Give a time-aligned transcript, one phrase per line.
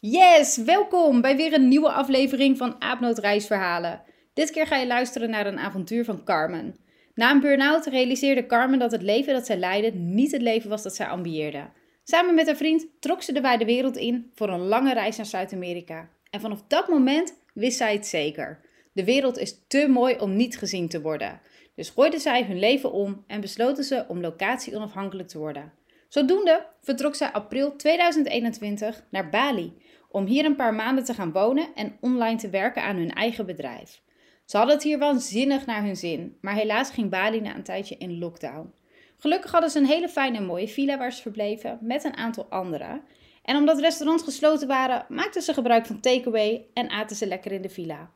[0.00, 4.02] Yes, welkom bij weer een nieuwe aflevering van Aapnoot Reisverhalen.
[4.34, 6.76] Dit keer ga je luisteren naar een avontuur van Carmen.
[7.14, 10.82] Na een burn-out realiseerde Carmen dat het leven dat zij leidde niet het leven was
[10.82, 11.70] dat zij ambieerde.
[12.04, 15.26] Samen met haar vriend trok ze de wijde wereld in voor een lange reis naar
[15.26, 16.10] Zuid-Amerika.
[16.30, 18.60] En vanaf dat moment wist zij het zeker.
[18.92, 21.40] De wereld is te mooi om niet gezien te worden.
[21.74, 25.72] Dus gooiden zij hun leven om en besloten ze om locatie onafhankelijk te worden.
[26.08, 29.72] Zodoende vertrok zij april 2021 naar Bali
[30.08, 33.46] om hier een paar maanden te gaan wonen en online te werken aan hun eigen
[33.46, 34.02] bedrijf.
[34.44, 37.96] Ze hadden het hier waanzinnig naar hun zin, maar helaas ging Bali na een tijdje
[37.98, 38.72] in lockdown.
[39.18, 42.46] Gelukkig hadden ze een hele fijne en mooie villa waar ze verbleven met een aantal
[42.48, 43.02] anderen.
[43.42, 47.62] En omdat restaurants gesloten waren, maakten ze gebruik van takeaway en aten ze lekker in
[47.62, 48.10] de villa.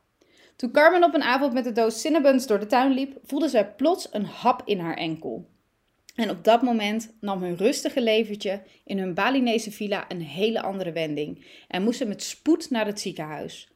[0.55, 3.73] Toen Carmen op een avond met de doos Cinnabons door de tuin liep, voelde zij
[3.73, 5.52] plots een hap in haar enkel.
[6.15, 10.91] En op dat moment nam hun rustige leventje in hun Balinese villa een hele andere
[10.91, 13.71] wending en moest ze met spoed naar het ziekenhuis.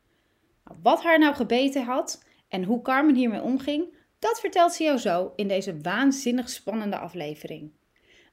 [0.64, 4.98] Nou, wat haar nou gebeten had en hoe Carmen hiermee omging, dat vertelt ze jou
[4.98, 7.72] zo in deze waanzinnig spannende aflevering.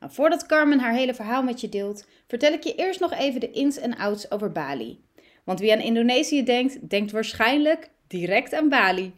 [0.01, 3.41] Nou, voordat Carmen haar hele verhaal met je deelt, vertel ik je eerst nog even
[3.41, 5.05] de ins en outs over Bali.
[5.45, 9.13] Want wie aan Indonesië denkt, denkt waarschijnlijk direct aan Bali.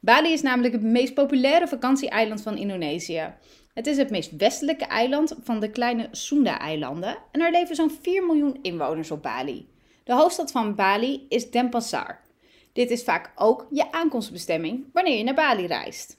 [0.00, 3.34] Bali is namelijk het meest populaire vakantieeiland van Indonesië.
[3.78, 8.26] Het is het meest westelijke eiland van de kleine Sunda-eilanden en er leven zo'n 4
[8.26, 9.68] miljoen inwoners op Bali.
[10.04, 12.20] De hoofdstad van Bali is Denpasar.
[12.72, 16.18] Dit is vaak ook je aankomstbestemming wanneer je naar Bali reist.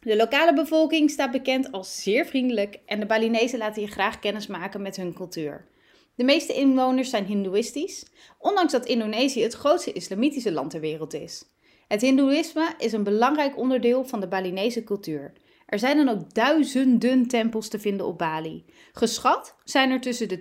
[0.00, 4.46] De lokale bevolking staat bekend als zeer vriendelijk en de Balinezen laten je graag kennis
[4.46, 5.66] maken met hun cultuur.
[6.14, 8.06] De meeste inwoners zijn hindoeïstisch,
[8.38, 11.44] ondanks dat Indonesië het grootste islamitische land ter wereld is.
[11.88, 15.32] Het hindoeïsme is een belangrijk onderdeel van de Balinese cultuur.
[15.72, 18.64] Er zijn dan ook duizenden tempels te vinden op Bali.
[18.92, 20.40] Geschat zijn er tussen de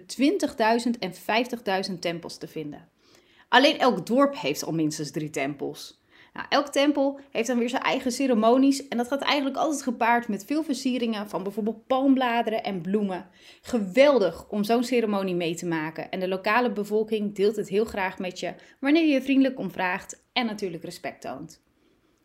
[0.86, 1.14] 20.000 en
[1.92, 2.90] 50.000 tempels te vinden.
[3.50, 6.02] Alleen elk dorp heeft al minstens drie tempels.
[6.34, 10.28] Nou, elk tempel heeft dan weer zijn eigen ceremonies en dat gaat eigenlijk altijd gepaard
[10.28, 13.30] met veel versieringen van bijvoorbeeld palmbladeren en bloemen.
[13.62, 18.20] Geweldig om zo'n ceremonie mee te maken en de lokale bevolking deelt het heel graag
[18.20, 21.62] met je wanneer je vriendelijk om vraagt en natuurlijk respect toont.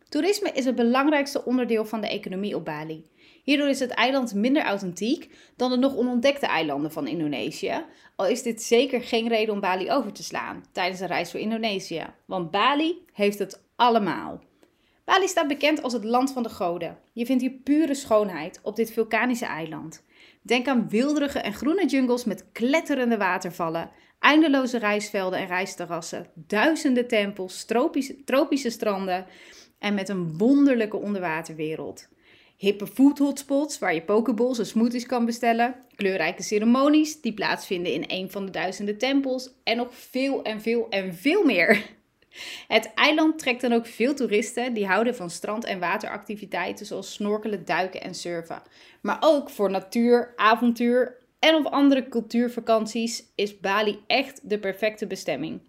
[0.09, 3.07] Toerisme is het belangrijkste onderdeel van de economie op Bali.
[3.43, 7.85] Hierdoor is het eiland minder authentiek dan de nog onontdekte eilanden van Indonesië,
[8.17, 11.41] al is dit zeker geen reden om Bali over te slaan tijdens een reis voor
[11.41, 14.43] Indonesië, want Bali heeft het allemaal.
[15.05, 16.99] Bali staat bekend als het land van de goden.
[17.13, 20.05] Je vindt hier pure schoonheid op dit vulkanische eiland.
[20.43, 27.65] Denk aan wilderige en groene jungles met kletterende watervallen, eindeloze reisvelden en reisterrassen, duizenden tempels,
[27.65, 29.27] tropische, tropische stranden
[29.79, 32.09] en met een wonderlijke onderwaterwereld.
[32.57, 38.05] Hippe food hotspots waar je pokeballs en smoothies kan bestellen, kleurrijke ceremonies die plaatsvinden in
[38.07, 41.95] een van de duizenden tempels en nog veel en veel en veel meer.
[42.69, 47.65] Het eiland trekt dan ook veel toeristen die houden van strand- en wateractiviteiten zoals snorkelen,
[47.65, 48.63] duiken en surfen.
[49.03, 55.61] Maar ook voor natuur, avontuur en of andere cultuurvakanties is Bali echt de perfecte bestemming.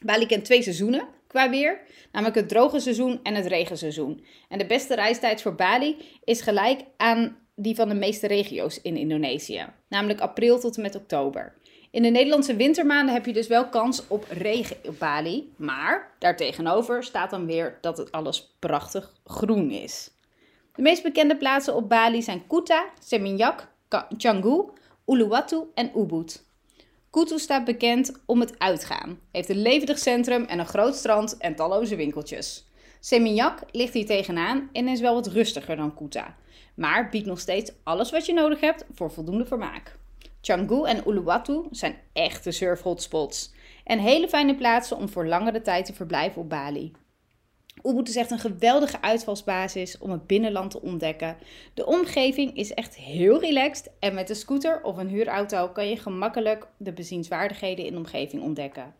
[0.00, 1.80] Bali kent twee seizoenen qua weer,
[2.12, 4.24] namelijk het droge seizoen en het regenseizoen.
[4.48, 8.96] En de beste reistijd voor Bali is gelijk aan die van de meeste regio's in
[8.96, 11.54] Indonesië, namelijk april tot en met oktober.
[11.90, 17.04] In de Nederlandse wintermaanden heb je dus wel kans op regen op Bali, maar daartegenover
[17.04, 20.10] staat dan weer dat het alles prachtig groen is.
[20.74, 23.68] De meest bekende plaatsen op Bali zijn Kuta, Seminyak,
[24.18, 24.64] Canggu,
[25.06, 26.47] Uluwatu en Ubud.
[27.10, 31.54] Kutu staat bekend om het uitgaan, heeft een levendig centrum en een groot strand en
[31.54, 32.66] talloze winkeltjes.
[33.00, 36.36] Seminyak ligt hier tegenaan en is wel wat rustiger dan Kuta,
[36.74, 39.98] maar biedt nog steeds alles wat je nodig hebt voor voldoende vermaak.
[40.42, 43.52] Canggu en Uluwatu zijn echte surfhotspots
[43.84, 46.92] en hele fijne plaatsen om voor langere tijd te verblijven op Bali.
[47.82, 51.36] Ubud is echt een geweldige uitvalsbasis om het binnenland te ontdekken.
[51.74, 55.96] De omgeving is echt heel relaxed en met een scooter of een huurauto kan je
[55.96, 58.94] gemakkelijk de bezienswaardigheden in de omgeving ontdekken.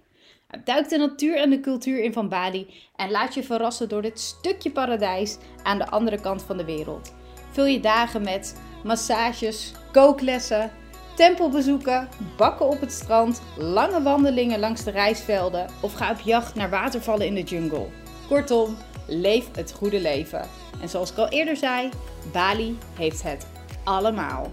[0.64, 2.66] Duik de natuur en de cultuur in van Bali
[2.96, 7.14] en laat je verrassen door dit stukje paradijs aan de andere kant van de wereld.
[7.50, 10.70] Vul je dagen met massages, kooklessen,
[11.16, 16.70] tempelbezoeken, bakken op het strand, lange wandelingen langs de rijstvelden of ga op jacht naar
[16.70, 17.86] watervallen in de jungle.
[18.28, 18.76] Kortom,
[19.06, 20.42] leef het goede leven.
[20.80, 21.90] En zoals ik al eerder zei,
[22.32, 23.46] Bali heeft het
[23.84, 24.52] allemaal.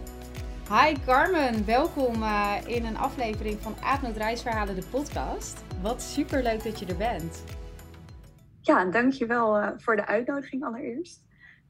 [0.69, 5.63] Hi Carmen, welkom uh, in een aflevering van Aapnoot Reisverhalen, de podcast.
[5.81, 7.44] Wat super leuk dat je er bent.
[8.62, 11.24] Ja, dankjewel uh, voor de uitnodiging allereerst.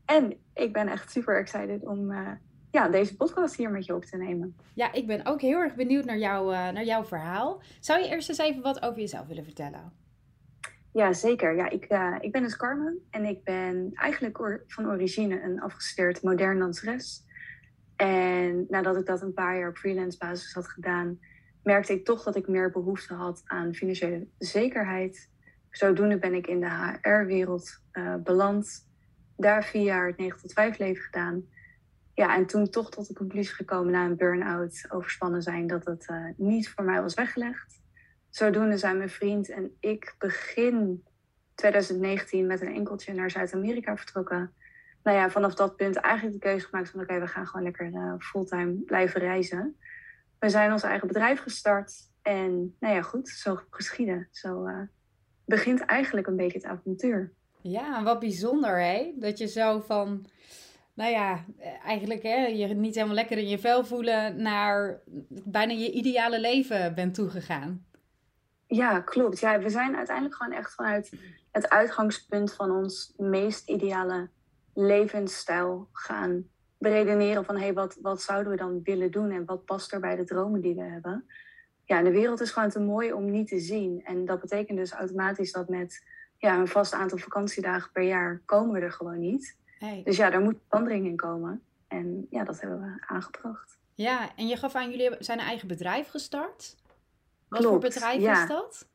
[0.06, 2.32] En ik ben echt super excited om uh,
[2.72, 4.56] ja, deze podcast hier met je op te nemen.
[4.74, 7.62] Ja, ik ben ook heel erg benieuwd naar, jou, naar jouw verhaal.
[7.80, 10.04] Zou je eerst eens even wat over jezelf willen vertellen?
[10.96, 11.56] Ja, zeker.
[11.56, 11.88] Ja, ik,
[12.20, 17.26] ik ben dus Carmen en ik ben eigenlijk van origine een afgestudeerd modern danseres.
[17.96, 21.20] En nadat ik dat een paar jaar op freelance basis had gedaan,
[21.64, 25.30] merkte ik toch dat ik meer behoefte had aan financiële zekerheid.
[25.70, 28.88] Zodoende ben ik in de HR-wereld uh, beland.
[29.38, 31.46] Daar vier jaar het 9 tot 5 leven gedaan.
[32.14, 36.08] Ja, en toen toch tot de conclusie gekomen na een burn-out, overspannen zijn, dat het
[36.10, 37.84] uh, niet voor mij was weggelegd.
[38.36, 41.04] Zodoende zijn mijn vriend en ik begin
[41.56, 44.54] 2019 met een enkeltje naar Zuid-Amerika vertrokken
[45.06, 47.92] nou ja, vanaf dat punt eigenlijk de keuze gemaakt van oké, we gaan gewoon lekker
[47.92, 49.78] uh, fulltime blijven reizen.
[50.40, 54.28] We zijn ons eigen bedrijf gestart en nou ja, goed, zo geschieden.
[54.32, 54.82] Zo uh,
[55.46, 57.32] begint eigenlijk een beetje het avontuur.
[57.62, 60.26] Ja, wat bijzonder hè, dat je zo van,
[60.94, 61.46] nou ja,
[61.84, 66.96] eigenlijk hè, je niet helemaal lekker in je vel voelen naar bijna je ideale leven
[66.96, 67.86] bent toegegaan.
[68.68, 69.40] Ja, klopt.
[69.40, 71.12] Ja, we zijn uiteindelijk gewoon echt vanuit
[71.52, 74.30] het uitgangspunt van ons meest ideale
[74.74, 76.48] levensstijl gaan
[76.78, 80.00] beredeneren van hé, hey, wat, wat zouden we dan willen doen en wat past er
[80.00, 81.26] bij de dromen die we hebben.
[81.84, 84.02] Ja, de wereld is gewoon te mooi om niet te zien.
[84.06, 86.04] En dat betekent dus automatisch dat met
[86.38, 89.58] ja, een vast aantal vakantiedagen per jaar komen we er gewoon niet.
[90.04, 91.62] Dus ja, daar moet verandering in komen.
[91.88, 93.78] En ja, dat hebben we aangebracht.
[93.94, 96.76] Ja, en je gaf aan, jullie zijn een eigen bedrijf gestart.
[97.48, 98.88] Wat voor bedrijf is dat?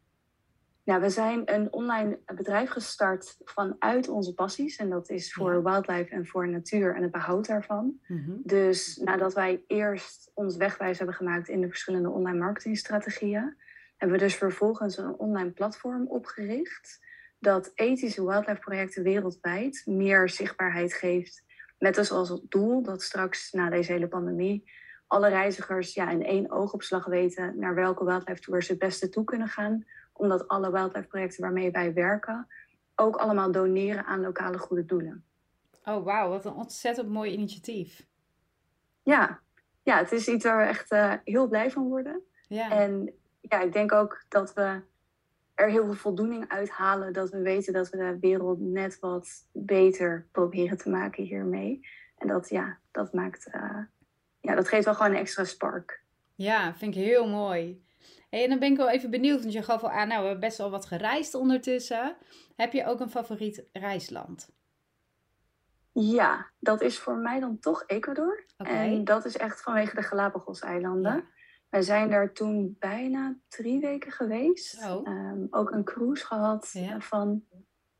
[0.82, 4.76] Ja, we zijn een online bedrijf gestart vanuit onze passies.
[4.76, 8.00] En dat is voor wildlife en voor natuur en het behoud daarvan.
[8.06, 8.30] Mhm.
[8.42, 13.56] Dus nadat wij eerst ons wegwijs hebben gemaakt in de verschillende online marketingstrategieën,
[13.96, 17.00] hebben we dus vervolgens een online platform opgericht.
[17.38, 21.44] Dat ethische wildlife projecten wereldwijd meer zichtbaarheid geeft.
[21.78, 24.70] Met dus als doel dat straks na deze hele pandemie
[25.10, 29.24] alle reizigers ja, in één oogopslag weten naar welke wildlife tours ze het beste toe
[29.24, 32.46] kunnen gaan omdat alle wildlife projecten waarmee wij werken
[32.94, 35.24] ook allemaal doneren aan lokale goede doelen.
[35.84, 38.06] Oh, wauw, wat een ontzettend mooi initiatief.
[39.02, 39.40] Ja,
[39.82, 42.22] ja het is iets waar we echt uh, heel blij van worden.
[42.48, 42.70] Ja.
[42.70, 44.80] En ja, ik denk ook dat we
[45.54, 49.46] er heel veel voldoening uit halen dat we weten dat we de wereld net wat
[49.52, 51.86] beter proberen te maken hiermee.
[52.16, 53.78] En dat, ja, dat maakt, uh,
[54.40, 56.04] ja, dat geeft wel gewoon een extra spark.
[56.34, 57.84] Ja, vind ik heel mooi.
[58.30, 60.26] Hey, en dan ben ik wel even benieuwd, want je gaf al aan, nou, we
[60.26, 62.16] hebben best wel wat gereisd ondertussen.
[62.56, 64.50] Heb je ook een favoriet reisland?
[65.92, 68.44] Ja, dat is voor mij dan toch Ecuador.
[68.56, 71.14] En dat is echt vanwege de Galapagos-eilanden.
[71.14, 71.24] Ja.
[71.68, 74.84] Wij zijn daar toen bijna drie weken geweest.
[74.84, 75.08] Oh.
[75.08, 77.44] Um, ook een cruise gehad van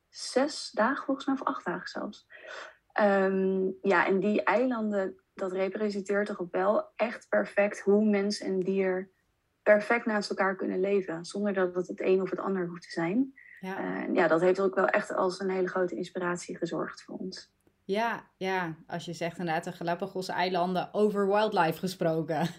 [0.09, 2.27] zes dagen, volgens mij, of acht dagen zelfs.
[3.01, 9.11] Um, ja, en die eilanden, dat representeert toch wel echt perfect hoe mens en dier
[9.63, 11.25] perfect naast elkaar kunnen leven.
[11.25, 13.35] Zonder dat het het een of het ander hoeft te zijn.
[13.61, 14.07] Ja.
[14.07, 17.53] Uh, ja, dat heeft ook wel echt als een hele grote inspiratie gezorgd voor ons.
[17.85, 22.49] Ja, ja, als je zegt inderdaad de Galapagos-eilanden over wildlife gesproken.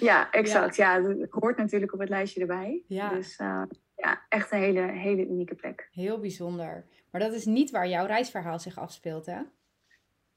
[0.00, 0.76] Ja, exact.
[0.76, 0.96] Ja.
[0.96, 2.82] ja, hoort natuurlijk op het lijstje erbij.
[2.86, 3.08] Ja.
[3.08, 3.62] Dus uh,
[3.96, 5.88] ja, echt een hele, hele unieke plek.
[5.92, 6.84] Heel bijzonder.
[7.10, 9.40] Maar dat is niet waar jouw reisverhaal zich afspeelt, hè?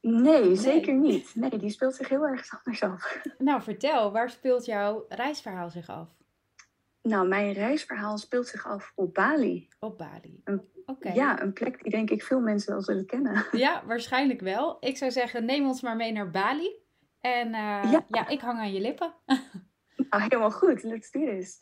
[0.05, 1.35] Nee, zeker niet.
[1.35, 3.21] Nee, die speelt zich heel erg anders af.
[3.37, 6.09] Nou, vertel, waar speelt jouw reisverhaal zich af?
[7.01, 9.67] Nou, mijn reisverhaal speelt zich af op Bali.
[9.79, 10.43] Op Bali.
[10.85, 11.11] Oké.
[11.11, 13.45] Ja, een plek die denk ik veel mensen wel zullen kennen.
[13.51, 14.77] Ja, waarschijnlijk wel.
[14.79, 16.81] Ik zou zeggen, neem ons maar mee naar Bali.
[17.21, 17.53] En uh,
[17.91, 18.05] ja.
[18.07, 18.27] ja.
[18.27, 19.13] ik hang aan je lippen.
[19.95, 20.83] Nou, helemaal goed.
[20.83, 21.57] Let's do this.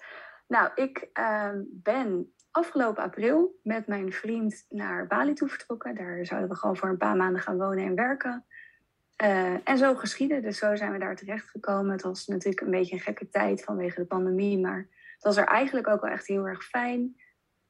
[0.48, 5.96] Nou, ik uh, ben afgelopen april met mijn vriend naar Bali toe vertrokken.
[5.96, 8.46] Daar zouden we gewoon voor een paar maanden gaan wonen en werken.
[9.24, 10.42] Uh, en zo geschieden.
[10.42, 11.92] Dus zo zijn we daar terecht gekomen.
[11.92, 14.60] Het was natuurlijk een beetje een gekke tijd vanwege de pandemie.
[14.60, 17.16] Maar het was er eigenlijk ook wel echt heel erg fijn.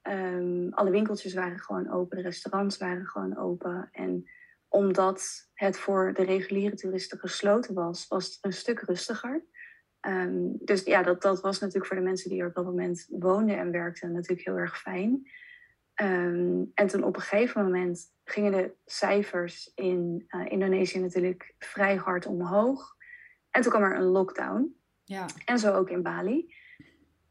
[0.03, 2.17] Um, alle winkeltjes waren gewoon open.
[2.17, 3.89] De restaurants waren gewoon open.
[3.91, 4.29] En
[4.67, 9.43] omdat het voor de reguliere toeristen gesloten was, was het een stuk rustiger.
[10.07, 13.07] Um, dus ja, dat, dat was natuurlijk voor de mensen die er op dat moment
[13.09, 15.29] woonden en werkten natuurlijk heel erg fijn.
[16.01, 21.95] Um, en toen op een gegeven moment gingen de cijfers in uh, Indonesië natuurlijk vrij
[21.95, 22.95] hard omhoog.
[23.49, 24.75] En toen kwam er een lockdown.
[25.03, 25.25] Ja.
[25.45, 26.53] En zo ook in Bali.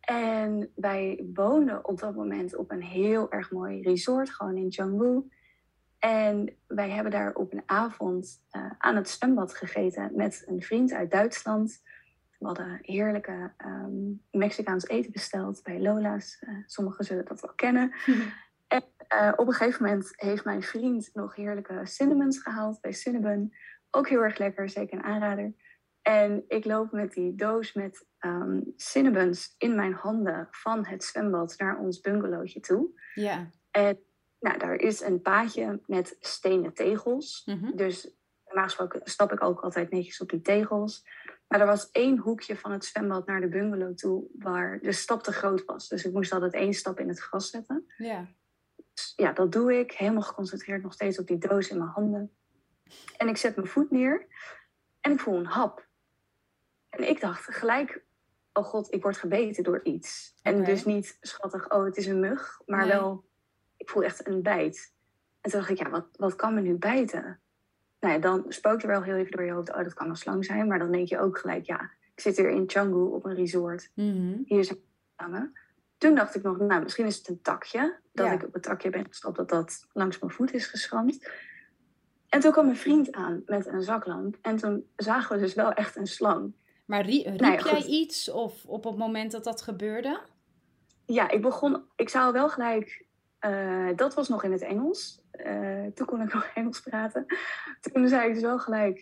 [0.00, 5.29] En wij woonden op dat moment op een heel erg mooi resort, gewoon in Canggu.
[5.99, 10.93] En wij hebben daar op een avond uh, aan het zwembad gegeten met een vriend
[10.93, 11.83] uit Duitsland.
[12.41, 16.43] We hadden heerlijke um, Mexicaans eten besteld bij Lola's.
[16.49, 17.93] Uh, sommigen zullen dat wel kennen.
[18.69, 18.83] en
[19.15, 23.55] uh, op een gegeven moment heeft mijn vriend nog heerlijke cinnamons gehaald bij Cinnabon.
[23.91, 25.55] Ook heel erg lekker, zeker een aanrader.
[26.03, 31.55] En ik loop met die doos met um, cinnamons in mijn handen van het zwembad
[31.59, 32.89] naar ons bungalowtje toe.
[33.15, 33.51] Ja.
[33.71, 33.99] En
[34.39, 37.43] nou, daar is een paadje met stenen tegels.
[37.45, 37.77] Mhm.
[37.77, 41.05] Dus normaal gesproken stap ik ook altijd netjes op die tegels.
[41.50, 45.23] Maar er was één hoekje van het zwembad naar de bungalow toe waar de stap
[45.23, 45.88] te groot was.
[45.88, 47.85] Dus ik moest altijd één stap in het gras zetten.
[47.97, 48.26] Ja.
[48.95, 49.92] Dus ja, dat doe ik.
[49.92, 52.35] Helemaal geconcentreerd nog steeds op die doos in mijn handen.
[53.16, 54.26] En ik zet mijn voet neer
[55.00, 55.87] en ik voel een hap.
[56.88, 58.04] En ik dacht gelijk,
[58.52, 60.35] oh god, ik word gebeten door iets.
[60.42, 62.88] En dus niet schattig, oh het is een mug, maar Nee.
[62.88, 63.25] wel,
[63.76, 64.95] ik voel echt een bijt.
[65.40, 67.40] En toen dacht ik, ja, wat, wat kan me nu bijten?
[68.00, 70.16] Nou ja, dan spookt er wel heel even door je hoofd, oh dat kan een
[70.16, 70.66] slang zijn.
[70.69, 73.90] Maar dan denk je ook gelijk, ja, ik zit hier in Canggu op een resort.
[73.95, 74.37] Mhm.
[74.45, 74.78] Hier zijn
[75.16, 75.52] slangen.
[75.99, 77.99] Toen dacht ik nog, nou, misschien is het een takje.
[78.12, 78.33] Dat Ja.
[78.33, 81.30] ik op het takje ben gestapt, dat dat langs mijn voet is geschramd.
[82.28, 84.37] En toen kwam mijn vriend aan met een zaklamp.
[84.42, 86.52] En toen zagen we dus wel echt een slang.
[86.87, 90.21] Maar rie- riep Nou ja, jij iets of op het moment dat dat gebeurde?
[91.07, 93.04] Ja, ik begon, ik zou wel gelijk,
[93.38, 95.20] eh, dat was nog in het Engels.
[95.45, 97.27] Eh, toen kon ik nog Engels praten.
[97.93, 98.99] Toen zei ik dus wel gelijk,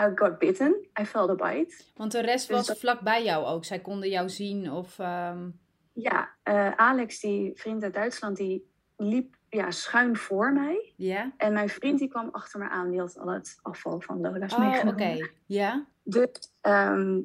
[0.00, 1.82] I got bitten, I felt a bite.
[1.94, 3.64] Want de rest Dus was dat- vlakbij jou ook.
[3.64, 4.98] Zij konden jou zien of...
[4.98, 5.48] ehm,
[5.92, 10.92] Ja, eh, Alex, die vriend uit Duitsland, die liep ja, schuin voor mij.
[10.96, 11.32] Ja?
[11.36, 14.52] En mijn vriend die kwam achter me aan, die had al het afval van Lola's
[14.52, 14.68] Oh, oké.
[14.68, 15.30] meegenomen.
[15.46, 15.86] Ja?
[16.02, 16.28] Dus
[16.60, 17.20] ehm,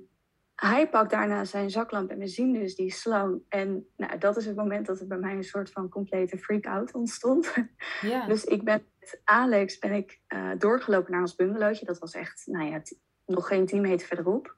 [0.68, 3.42] hij pakt daarna zijn zaklamp en we zien dus die slang.
[3.50, 6.94] En nou, dat is het moment dat er bij mij een soort van complete freak-out
[6.94, 7.54] ontstond.
[8.02, 8.26] Ja.
[8.34, 11.86] Dus ik ben met Alex ben ik, eh, doorgelopen naar ons bungalowtje.
[11.86, 12.82] Dat was echt, nou ja,
[13.26, 14.56] nog geen 10 meter verderop.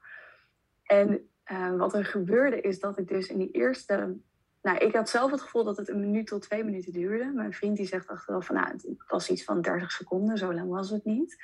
[0.84, 4.18] En eh, wat er gebeurde is dat ik dus in die eerste...
[4.62, 7.32] Nou, ik had zelf het gevoel dat het een minuut tot twee minuten duurde.
[7.34, 10.38] Mijn vriend die zegt achteraf van, nou, het was iets van 30 seconden.
[10.38, 11.44] Zo lang was het niet.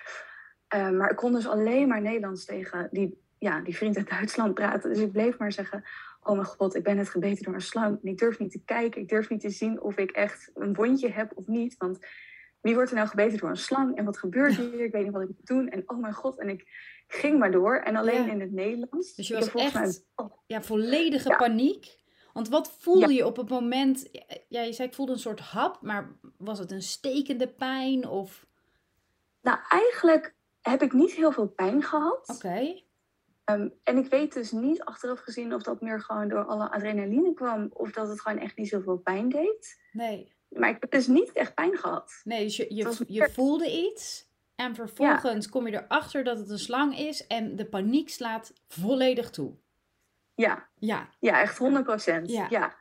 [0.67, 4.53] Eh, maar ik kon dus alleen maar Nederlands tegen die, ja, die vriend uit Duitsland
[4.53, 4.89] praten.
[4.89, 5.83] Dus ik bleef maar zeggen,
[6.23, 7.99] oh mijn god, ik ben net gebeten door een slang.
[8.03, 10.73] En ik durf niet te kijken, ik durf niet te zien of ik echt een
[10.73, 11.75] wondje heb of niet.
[11.77, 11.99] Want
[12.61, 13.97] wie wordt er nou gebeten door een slang?
[13.97, 14.79] En wat gebeurt hier?
[14.83, 15.69] Ik weet niet wat ik moet doen.
[15.69, 16.65] En oh mijn god, en ik
[17.07, 17.75] ging maar door.
[17.75, 18.31] En alleen Ja.
[18.31, 19.15] in het Nederlands.
[19.15, 21.37] Dus je was echt- mij- oh, ja, volledige Ja.
[21.37, 21.99] paniek.
[22.33, 23.15] Want wat voelde Ja.
[23.15, 24.09] je op het moment...
[24.47, 28.45] Ja, je zei ik voelde een soort hap, maar was het een stekende pijn of...
[29.41, 32.29] Nou, eigenlijk heb ik niet heel veel pijn gehad.
[32.35, 32.81] Oké.
[33.51, 37.33] Ehm, en ik weet dus niet achteraf gezien of dat meer gewoon door alle adrenaline
[37.33, 37.69] kwam.
[37.73, 39.81] Of dat het gewoon echt niet zoveel pijn deed.
[39.91, 40.33] Nee.
[40.47, 42.21] Maar ik heb dus niet echt pijn gehad.
[42.23, 44.29] Nee, dus je, je, je voelde iets.
[44.55, 47.27] En vervolgens kom je erachter dat het een slang is.
[47.27, 49.55] En de paniek slaat volledig toe.
[50.35, 51.09] Ja, Ja.
[51.19, 52.31] ja echt 100 procent.
[52.31, 52.47] Ja.
[52.49, 52.75] Ja.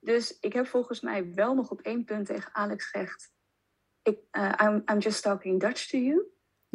[0.00, 3.30] Dus ik heb volgens mij wel nog op één punt tegen Alex gezegd...
[4.02, 6.22] Ik, eh, I'm, I'm just talking Dutch to you.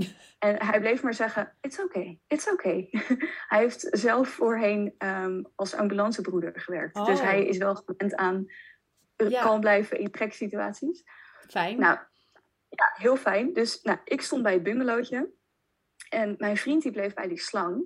[0.39, 2.87] en hij bleef maar zeggen, it's okay, it's okay.
[3.51, 6.95] hij heeft zelf voorheen ehm, als ambulancebroeder gewerkt.
[6.95, 7.05] Oh.
[7.05, 8.45] Dus hij is wel gewend aan
[9.15, 9.41] eh, Ja.
[9.41, 11.03] kalm blijven in treksituaties.
[11.47, 11.79] Fijn.
[11.79, 11.97] Nou,
[12.69, 13.53] ja, heel fijn.
[13.53, 15.29] Dus nou, ik stond bij het bungalowtje.
[16.09, 17.83] En mijn vriend die bleef bij die slang.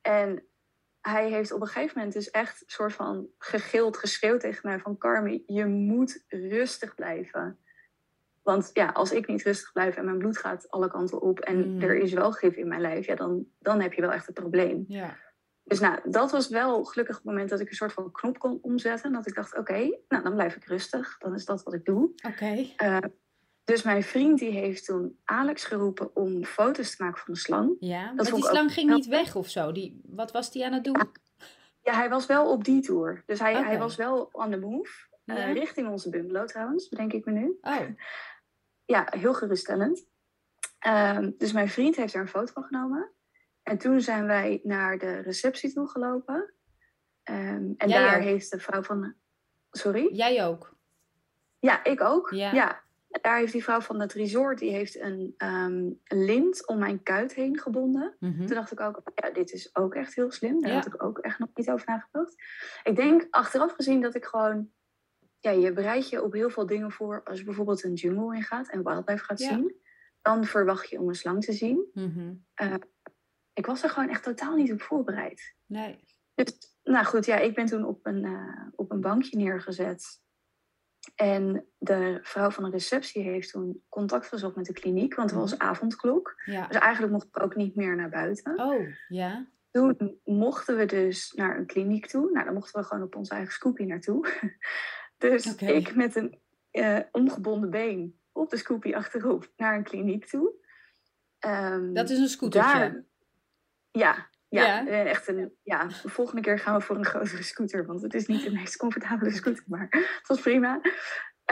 [0.00, 0.46] En
[1.00, 4.78] hij heeft op een gegeven moment dus echt een soort van gegild, geschreeuwd tegen mij
[4.78, 4.98] van...
[4.98, 7.58] Carmen, je moet rustig blijven.
[8.46, 11.40] Want ja, als ik niet rustig blijf en mijn bloed gaat alle kanten op...
[11.40, 11.82] en Mm.
[11.82, 14.34] er is wel gif in mijn lijf, ja, dan, dan heb je wel echt een
[14.34, 14.84] probleem.
[14.88, 15.16] Ja.
[15.64, 18.58] Dus nou, dat was wel gelukkig het moment dat ik een soort van knop kon
[18.62, 19.12] omzetten.
[19.12, 21.18] Dat ik dacht, oké, nou dan blijf ik rustig.
[21.18, 22.10] Dan is dat wat ik doe.
[22.26, 22.66] Oké.
[22.76, 22.98] Eh,
[23.64, 27.76] dus mijn vriend die heeft toen Alex geroepen om foto's te maken van de slang.
[27.80, 28.12] Ja.
[28.12, 29.72] Maar vond die ook slang ging niet weg of zo.
[29.72, 31.10] Die, wat was die aan het doen?
[31.82, 33.22] Ja, hij was wel op die tour.
[33.26, 34.90] Dus hij, hij was wel on the move.
[35.24, 37.58] Eh, richting onze bungalow trouwens, bedenk ik me nu.
[37.60, 37.80] Oh.
[38.86, 40.06] Ja, heel geruststellend.
[40.78, 43.10] Ehm, dus mijn vriend heeft er een foto van genomen.
[43.62, 46.52] En toen zijn wij naar de receptie toe gelopen.
[47.22, 48.22] Ehm, en Jij daar ook?
[48.22, 49.14] heeft de vrouw van...
[49.70, 50.08] Sorry?
[50.14, 50.76] Jij ook?
[51.58, 52.30] Ja, ik ook.
[52.30, 52.52] Ja.
[52.52, 52.84] Ja.
[53.20, 57.34] Daar heeft die vrouw van het resort, die heeft een, ehm, lint om mijn kuit
[57.34, 58.16] heen gebonden.
[58.20, 58.36] Mhm.
[58.46, 60.60] Toen dacht ik ook, ja, dit is ook echt heel slim.
[60.60, 60.76] Daar Ja.
[60.76, 62.34] had ik ook echt nog niet over nagedacht.
[62.84, 64.70] Ik denk achteraf gezien dat ik gewoon...
[65.46, 67.22] Ja, je bereidt je op heel veel dingen voor.
[67.24, 69.48] Als je bijvoorbeeld een jungle ingaat en wildlife gaat Ja.
[69.48, 69.74] zien.
[70.22, 71.90] Dan verwacht je om een slang te zien.
[71.92, 72.34] Mhm.
[73.52, 75.54] Ik was er gewoon echt totaal niet op voorbereid.
[75.66, 76.04] Nee.
[76.34, 80.20] Dus, nou goed, ja, ik ben toen op een, uh, op een bankje neergezet.
[81.14, 85.36] En de vrouw van de receptie heeft toen contact gezocht met de kliniek, want er
[85.36, 85.66] was mhm.
[85.66, 86.42] avondklok.
[86.44, 86.66] Ja.
[86.66, 88.58] Dus eigenlijk mocht ik ook niet meer naar buiten.
[88.60, 89.46] Oh, ja.
[89.70, 92.30] Toen mochten we dus naar een kliniek toe.
[92.30, 94.28] Nou, dan mochten we gewoon op ons eigen scoopie naartoe.
[95.18, 96.40] Dus ik met een
[96.72, 100.52] uh, omgebonden been op de scoopie achterop naar een kliniek toe.
[101.46, 102.78] Um, dat is een scootertje?
[102.78, 103.04] Daar,
[103.90, 105.56] ja, ja, eh, echt een.
[105.62, 108.52] Ja, de volgende keer gaan we voor een grotere scooter, want het is niet de
[108.52, 109.86] meest comfortabele scooter, maar
[110.18, 110.80] het was prima.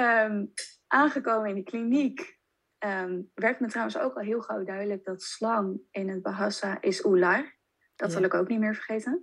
[0.00, 0.52] Um,
[0.86, 2.38] aangekomen in de kliniek
[2.78, 7.04] um, werd me trouwens ook al heel gauw duidelijk dat slang in het Bahasa is
[7.04, 7.56] ular.
[7.96, 9.22] Dat zal ik ook niet meer vergeten.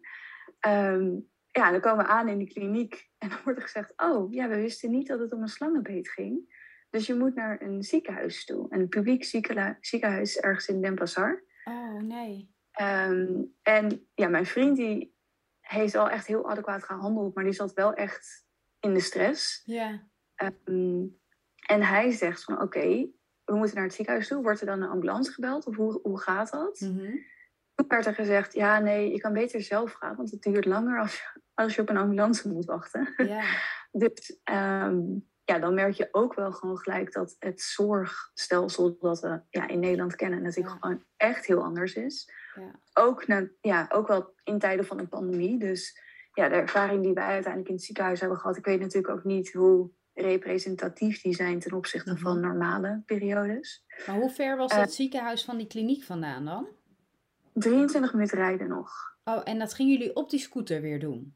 [0.68, 4.34] Um, ja, dan komen we aan in de kliniek en dan wordt er gezegd: Oh,
[4.34, 6.60] ja, we wisten niet dat het om een slangenbeet ging.
[6.90, 8.66] Dus je moet naar een ziekenhuis toe.
[8.70, 9.24] Een publiek
[9.80, 11.44] ziekenhuis ergens in Denpasar.
[11.64, 12.54] Oh, nee.
[12.82, 15.16] Um, en ja, mijn vriend die
[15.60, 18.46] heeft al echt heel adequaat gehandeld, maar die zat wel echt
[18.80, 19.62] in de stress.
[19.66, 20.08] Ja.
[20.66, 21.20] Um,
[21.66, 23.10] en hij zegt van oké,
[23.44, 24.42] we moeten naar het ziekenhuis toe.
[24.42, 26.80] Wordt er dan een ambulance gebeld of hoe, hoe gaat dat?
[26.80, 27.30] Mm -hmm.
[27.76, 31.00] Toen werd er gezegd, ja nee, je kan beter zelf gaan, want het duurt langer
[31.00, 33.14] als, als je op een ambulance moet wachten.
[33.18, 33.44] Ja.
[33.92, 39.42] dus um, ja, dan merk je ook wel gewoon gelijk dat het zorgstelsel dat we
[39.50, 42.32] ja, in Nederland kennen natuurlijk gewoon echt heel anders is.
[42.56, 42.80] Ja.
[42.94, 45.60] Ook, na, ja, ook wel in tijden van een pandemie.
[45.60, 46.00] Dus
[46.34, 49.24] ja, de ervaring die wij uiteindelijk in het ziekenhuis hebben gehad, ik weet natuurlijk ook
[49.24, 52.48] niet hoe representatief die zijn ten opzichte van mhm.
[52.48, 53.86] normale periodes.
[54.08, 56.68] Maar hoe ver was dat uh, ziekenhuis van die kliniek vandaan dan?
[57.54, 58.92] 23 minuten rijden nog.
[59.24, 61.36] Oh, en dat gingen jullie op die scooter weer doen?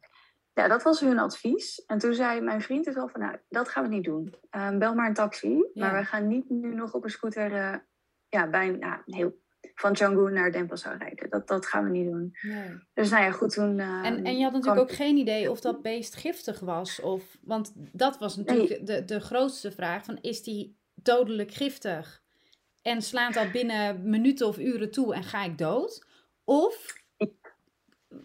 [0.53, 1.85] Ja, dat was hun advies.
[1.85, 4.35] En toen zei mijn vriend dus al van, nou, dat gaan we niet doen.
[4.51, 5.65] Um, bel maar een taxi.
[5.73, 7.75] Maar wij gaan niet nu nog op een scooter uh,
[8.29, 9.39] ja, bij, nou, heel,
[9.75, 11.29] van Canggu naar Denpasar rijden.
[11.29, 12.37] Dat, dat gaan we niet doen.
[12.41, 12.69] Nee.
[12.93, 13.77] Dus nou ja, goed, toen...
[13.77, 17.01] Uh, en, en je had natuurlijk ook geen idee of dat beest giftig was.
[17.01, 20.05] Of, want dat was natuurlijk de, de grootste vraag.
[20.05, 22.23] Van, is die dodelijk giftig?
[22.81, 26.04] En slaat dat binnen minuten of uren toe en ga ik dood?
[26.45, 26.93] Of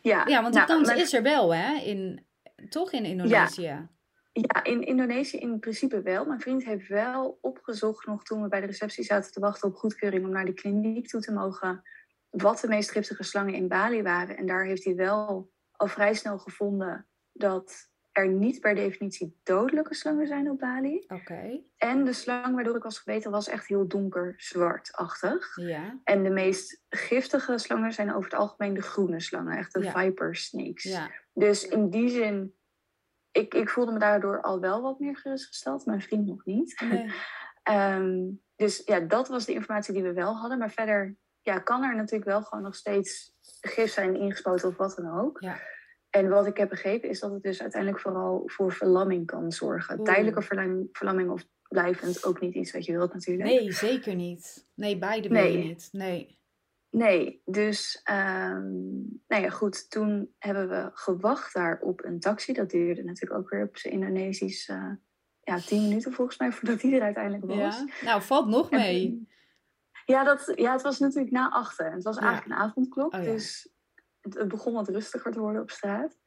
[0.02, 1.74] ja, ja want die nou, kans is er wel, hè?
[1.74, 2.26] In,
[2.68, 3.62] toch in Indonesië?
[3.62, 3.90] Ja.
[4.32, 6.24] ja, in Indonesië in principe wel.
[6.24, 9.74] Mijn vriend heeft wel opgezocht, nog toen we bij de receptie zaten te wachten op
[9.74, 11.82] goedkeuring om naar de kliniek toe te mogen,
[12.30, 14.36] wat de meest giftige slangen in Bali waren.
[14.36, 19.94] En daar heeft hij wel al vrij snel gevonden dat er niet per definitie dodelijke
[19.94, 21.04] slangen zijn op Bali.
[21.08, 21.60] Oké.
[21.76, 25.56] En de slang waardoor ik was gebeten was echt heel donker zwartachtig.
[25.56, 26.00] Ja.
[26.04, 30.36] En de meest giftige slangen zijn over het algemeen de groene slangen, echt de viper
[30.36, 30.82] snakes.
[30.82, 31.10] Ja.
[31.32, 32.54] Dus in die zin,
[33.30, 36.80] ik, ik voelde me daardoor al wel wat meer gerustgesteld, mijn vriend nog niet.
[36.80, 37.12] Nee.
[37.96, 40.58] um, dus ja, dat was de informatie die we wel hadden.
[40.58, 44.96] Maar verder ja, kan er natuurlijk wel gewoon nog steeds gif zijn ingespoten of wat
[44.96, 45.40] dan ook.
[45.40, 45.58] Ja.
[46.10, 50.04] En wat ik heb begrepen is dat het dus uiteindelijk vooral voor verlamming kan zorgen.
[50.04, 53.48] Tijdelijke verlamming, verlamming of blijvend ook niet iets wat je wilt natuurlijk.
[53.48, 54.68] Nee, zeker niet.
[54.74, 55.88] Nee, beide je niet.
[55.92, 56.38] Nee.
[56.90, 59.90] Nee, dus um, nou ja, goed.
[59.90, 62.52] Toen hebben we gewacht daar op een taxi.
[62.52, 64.92] Dat duurde natuurlijk ook weer op zijn Indonesisch uh,
[65.40, 67.56] ja, tien minuten volgens mij voordat hij er uiteindelijk was.
[67.56, 67.86] Ja.
[68.04, 69.28] Nou, valt nog mee.
[70.04, 71.92] ja, dat, ja, het was natuurlijk na achter.
[71.92, 73.14] Het was eigenlijk een avondklok.
[73.14, 73.32] Oh, ja.
[73.32, 73.68] Dus
[74.20, 76.18] het, begon wat rustiger te worden op straat.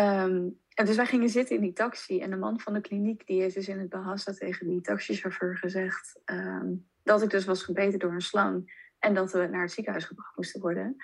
[0.00, 2.20] Um, en dus wij gingen zitten in die taxi.
[2.20, 5.56] En de man van de kliniek die heeft dus in het Bahasa tegen die taxichauffeur
[5.56, 6.20] gezegd...
[6.24, 8.72] Um, dat ik dus was gebeten door een slang.
[8.98, 10.96] En dat we naar het ziekenhuis gebracht moesten worden.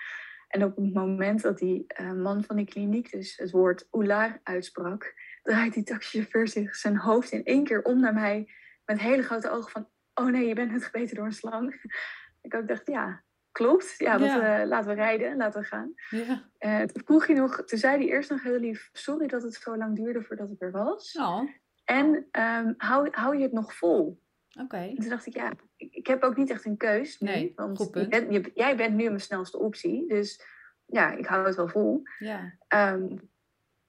[0.47, 4.39] En op het moment dat die uh, man van die kliniek dus het woord oulaar
[4.43, 5.13] uitsprak...
[5.43, 8.51] draait die taxichauffeur zich zijn hoofd in één keer om naar mij...
[8.85, 9.89] met hele grote ogen van...
[10.13, 11.81] oh nee, je bent net gebeten door een slang.
[12.41, 13.23] ik ook dacht, ja,
[13.57, 13.95] klopt.
[13.97, 14.61] Ja, ja.
[14.61, 15.93] Uh, laten we rijden, laten we gaan.
[16.09, 16.43] Ja.
[16.59, 19.53] Uh, toen vroeg hij nog, toen zei hij eerst nog heel lief, sorry dat het
[19.53, 21.17] zo lang duurde voordat ik er was.
[21.19, 21.41] Oh.
[21.85, 24.21] En um, hou, hou je het nog vol?
[24.49, 24.63] Oké.
[24.63, 24.95] Okay.
[24.95, 27.29] Toen dacht ik, ja, ik, ik, heb ook niet echt een keus nu.
[27.29, 30.07] Nee, want goed je bent, je, jij bent nu mijn snelste optie.
[30.07, 30.41] Dus
[30.85, 32.03] ja, ik hou het wel vol.
[32.19, 32.53] Ja.
[32.93, 33.29] Um,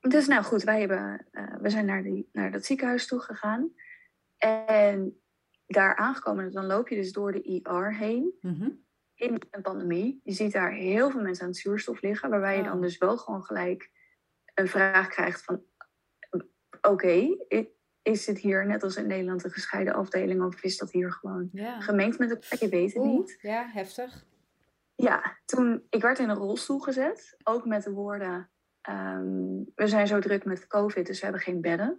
[0.01, 3.73] dus nou goed, wij hebben, uh, we zijn naar, die, naar dat ziekenhuis toe gegaan.
[4.37, 5.21] En
[5.67, 8.35] daar aangekomen, dan loop je dus door de IR heen.
[8.41, 8.87] Mm -hmm
[9.19, 10.21] in een pandemie.
[10.25, 12.81] Je ziet daar heel veel mensen aan het zuurstof liggen, waarbij je dan oh.
[12.81, 13.91] dus wel gewoon gelijk
[14.55, 15.63] een vraag krijgt van
[16.81, 17.39] oké, okay,
[18.03, 21.49] is het hier net als in Nederland een gescheiden afdeling of is dat hier gewoon
[21.53, 21.81] ja.
[21.81, 22.59] gemengd met elkaar?
[22.61, 23.39] Je weet het Oeh, niet.
[23.41, 24.27] Ja, heftig.
[24.95, 28.51] Ja, toen, ik werd in een rolstoel gezet, ook met de woorden,
[28.89, 31.97] um, we zijn zo druk met COVID, dus we hebben geen bedden.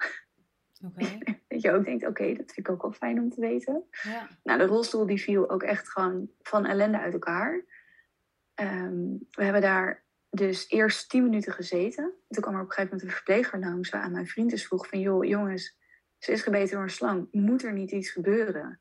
[0.86, 1.22] Okay.
[1.48, 3.84] dat je ook denkt, oké, okay, dat vind ik ook wel fijn om te weten.
[4.04, 4.28] Ja.
[4.44, 7.64] Nou, de rolstoel die viel ook echt gewoon van ellende uit elkaar.
[8.56, 12.14] Um, we hebben daar dus eerst tien minuten gezeten.
[12.28, 14.68] Toen kwam er op een gegeven moment een verpleger langs waar aan mijn vriend dus
[14.68, 15.00] vroeg van...
[15.00, 15.78] joh, jongens,
[16.18, 17.28] ze is gebeten door een slang.
[17.32, 18.80] Moet er niet iets gebeuren?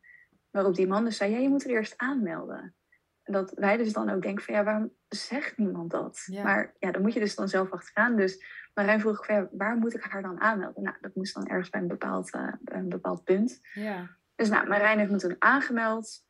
[0.51, 2.75] Waarop die man dus zei, ja, je moet er eerst aanmelden.
[3.23, 6.23] En dat wij dus dan ook denken van, ja, waarom zegt niemand dat?
[6.27, 6.43] Ja.
[6.43, 8.17] Maar ja, dan moet je dus dan zelf achteraan.
[8.17, 8.45] Dus
[8.79, 10.83] Marijn vroeg ja, waar moet ik haar dan aanmelden?
[10.83, 13.61] Nou, dat moest dan ergens bij een bepaald, eh, bij een bepaald punt.
[13.73, 14.17] Ja.
[14.35, 16.27] Dus nou, Marijn heeft me toen aangemeld.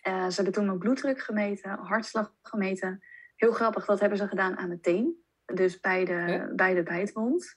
[0.00, 3.04] Eh, ze hebben toen mijn bloeddruk gemeten, hartslag gemeten.
[3.36, 5.24] Heel grappig, dat hebben ze gedaan aan mijn teen.
[5.44, 6.54] Dus bij de, Huh?
[6.54, 7.56] bij de bijtwond.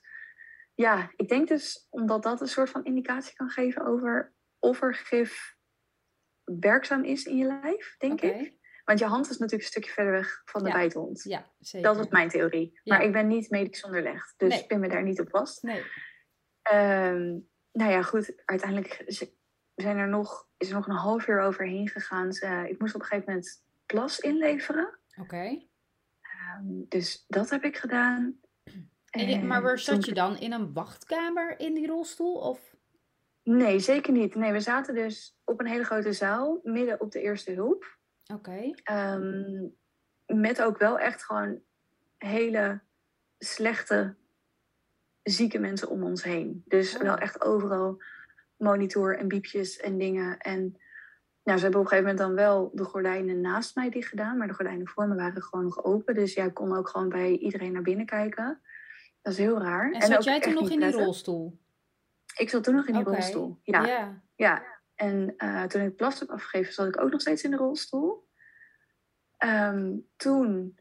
[0.74, 4.94] Ja, ik denk dus omdat dat een soort van indicatie kan geven over of er
[4.94, 5.56] gif
[6.44, 8.54] werkzaam is in je lijf, denk ik.
[8.84, 10.76] Want je hand is natuurlijk een stukje verder weg van de Ja.
[11.24, 11.88] Ja, zeker.
[11.88, 12.80] Dat was mijn theorie.
[12.84, 12.96] Ja.
[12.98, 14.60] Maar ik ben niet medisch onderlegd, dus Nee.
[14.60, 15.64] ik pin me daar niet op vast.
[15.64, 15.84] Nee.
[16.62, 17.38] Ehm,
[17.72, 18.34] nou ja, goed.
[18.46, 19.04] Uiteindelijk
[19.76, 22.28] zijn er nog, is er nog een half uur overheen gegaan.
[22.68, 25.00] Ik moest op een gegeven moment plas inleveren.
[25.20, 25.62] Oké.
[26.22, 28.40] Ehm, dus dat heb ik gedaan.
[29.10, 30.38] En je- maar waar zat je dan?
[30.40, 32.36] In een wachtkamer in die rolstoel?
[32.36, 32.76] Of...
[33.44, 34.36] Nee, zeker niet.
[34.36, 37.98] Nee, we zaten dus op een hele grote zaal, midden op de eerste hulp.
[38.34, 38.72] Oké.
[38.84, 39.68] Ehm,
[40.26, 41.62] met ook wel echt gewoon
[42.18, 42.82] hele
[43.38, 44.16] slechte,
[45.24, 46.64] zieke mensen om ons heen.
[46.66, 47.02] Dus Oh.
[47.02, 48.02] wel echt overal
[48.58, 50.38] monitor en biepjes en dingen.
[50.38, 50.78] En
[51.44, 54.38] nou, ze hebben op een gegeven moment dan wel de gordijnen naast mij dicht gedaan.
[54.38, 56.16] Maar de gordijnen voor me waren gewoon nog open.
[56.16, 58.62] Dus jij kon ook gewoon bij iedereen naar binnen kijken.
[59.22, 59.92] Dat is heel raar.
[59.92, 61.60] En zat jij toen nog in die rolstoel?
[62.38, 63.60] Ik zat toen nog in die rolstoel.
[63.64, 63.86] Ja.
[63.86, 64.22] ja.
[64.36, 64.64] Ja,
[65.04, 68.28] en eh, toen ik heb afgegeven, zat ik ook nog steeds in de rolstoel.
[69.38, 70.78] Ehm, toen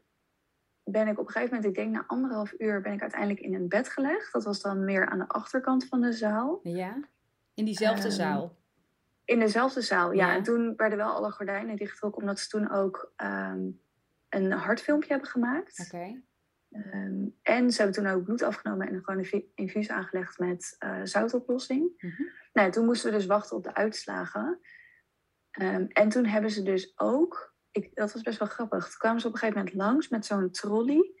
[0.83, 3.53] ben ik op een gegeven moment, ik denk na anderhalf uur, ben ik uiteindelijk in
[3.53, 4.33] een bed gelegd.
[4.33, 6.59] Dat was dan meer aan de achterkant van de zaal.
[6.63, 6.99] Ja.
[7.53, 8.55] In diezelfde Ehm, zaal?
[9.25, 10.27] In dezelfde zaal, ja.
[10.27, 10.35] Ja.
[10.35, 13.69] En toen werden wel alle gordijnen dichtgetrokken, omdat ze toen ook ehm,
[14.29, 15.83] een hartfilmpje hebben gemaakt.
[15.85, 16.21] Oké.
[16.73, 20.99] Ehm, en ze hebben toen ook bloed afgenomen en gewoon een infuus aangelegd met eh,
[21.03, 21.91] zoutoplossing.
[21.97, 22.21] Mhm.
[22.53, 24.59] Nou, toen moesten we dus wachten op de uitslagen.
[25.51, 29.21] Ehm, en toen hebben ze dus ook, ik, dat was best wel grappig, toen kwamen
[29.21, 31.11] ze op een gegeven moment langs met zo'n trolley.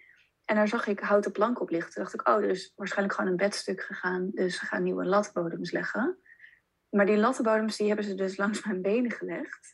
[0.45, 1.91] En daar zag ik houten plank op liggen.
[1.91, 4.29] Toen dacht ik, oh, er is waarschijnlijk gewoon een bedstuk gegaan.
[4.33, 6.17] Dus ze gaan nieuwe latbodems leggen.
[6.89, 9.73] Maar die lattenbodems die hebben ze dus langs mijn benen gelegd.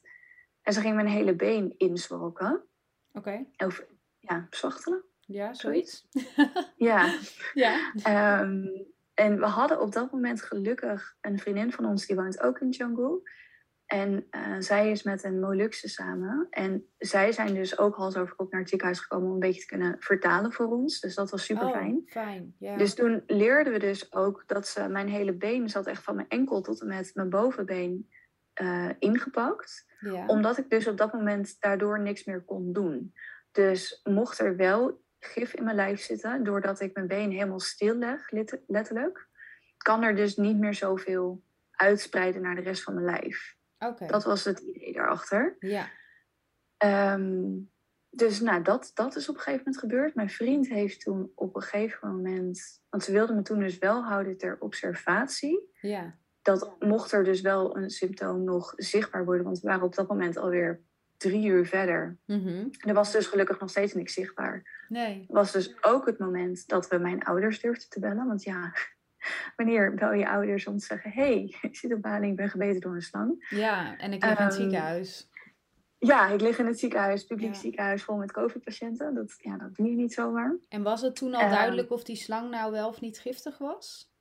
[0.61, 2.67] En ze gingen mijn hele been inzwalken.
[3.11, 3.45] Oké.
[3.57, 3.85] Of
[4.19, 5.08] ja, zwachtelen.
[5.29, 6.07] Ja, zoiets.
[6.75, 7.15] Ja.
[7.53, 7.93] ja.
[8.03, 8.65] Ehm,
[9.13, 12.71] en we hadden op dat moment gelukkig een vriendin van ons, die woont ook in
[12.71, 13.21] Canggu.
[13.85, 16.47] En eh, zij is met een Molukse samen.
[16.49, 19.61] En zij zijn dus ook hals over kop naar het ziekenhuis gekomen om een beetje
[19.61, 20.99] te kunnen vertalen voor ons.
[20.99, 21.95] Dus dat was super fijn.
[21.95, 22.55] Oh, fijn.
[22.59, 22.77] Ja.
[22.77, 26.29] Dus toen leerden we dus ook dat ze mijn hele been zat echt van mijn
[26.29, 28.09] enkel tot en met mijn bovenbeen
[28.53, 30.25] eh, ingepakt ja.
[30.25, 33.13] omdat ik dus op dat moment daardoor niks meer kon doen.
[33.51, 37.95] Dus mocht er wel gif in mijn lijf zitten, doordat ik mijn been helemaal stil
[37.95, 38.31] leg,
[38.67, 39.27] letterlijk,
[39.77, 43.57] kan er dus niet meer zoveel uitspreiden naar de rest van mijn lijf.
[44.07, 45.55] Dat was het idee daarachter.
[45.59, 45.89] Ja.
[46.77, 47.51] Ehm,
[48.09, 50.15] dus nou, dat, dat is op een gegeven moment gebeurd.
[50.15, 54.03] Mijn vriend heeft toen op een gegeven moment, want ze wilden me toen dus wel
[54.03, 56.17] houden ter observatie Ja.
[56.41, 60.07] dat mocht er dus wel een symptoom nog zichtbaar worden, want we waren op dat
[60.07, 60.81] moment alweer
[61.19, 62.17] drie uur verder.
[62.25, 62.67] Mhm.
[62.79, 64.85] Er was dus gelukkig nog steeds niks zichtbaar.
[64.89, 65.25] Nee.
[65.27, 68.27] Was dus ook het moment dat we mijn ouders durfden te bellen.
[68.27, 68.73] Want ja,
[69.55, 72.49] wanneer bel je ouders om te zeggen: hé, hey, ik zit op baling, ik ben
[72.49, 73.47] gebeten door een slang.
[73.49, 75.29] Ja, en ik lig in het Ehm, ziekenhuis.
[75.97, 77.59] Ja, ik lig in het ziekenhuis, publiek Ja.
[77.59, 79.13] ziekenhuis vol met COVID-patiënten.
[79.15, 80.55] Dat, ja, dat doe je niet zomaar.
[80.69, 83.57] En was het toen al ehm, duidelijk of die slang nou wel of niet giftig
[83.57, 84.11] was?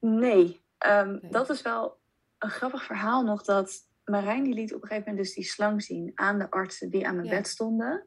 [0.00, 1.98] Nee, ehm, dat is wel
[2.38, 3.42] een grappig verhaal nog.
[3.42, 6.90] Dat Marijn die liet op een gegeven moment dus die slang zien aan de artsen
[6.90, 7.34] die aan mijn Ja.
[7.34, 8.06] bed stonden.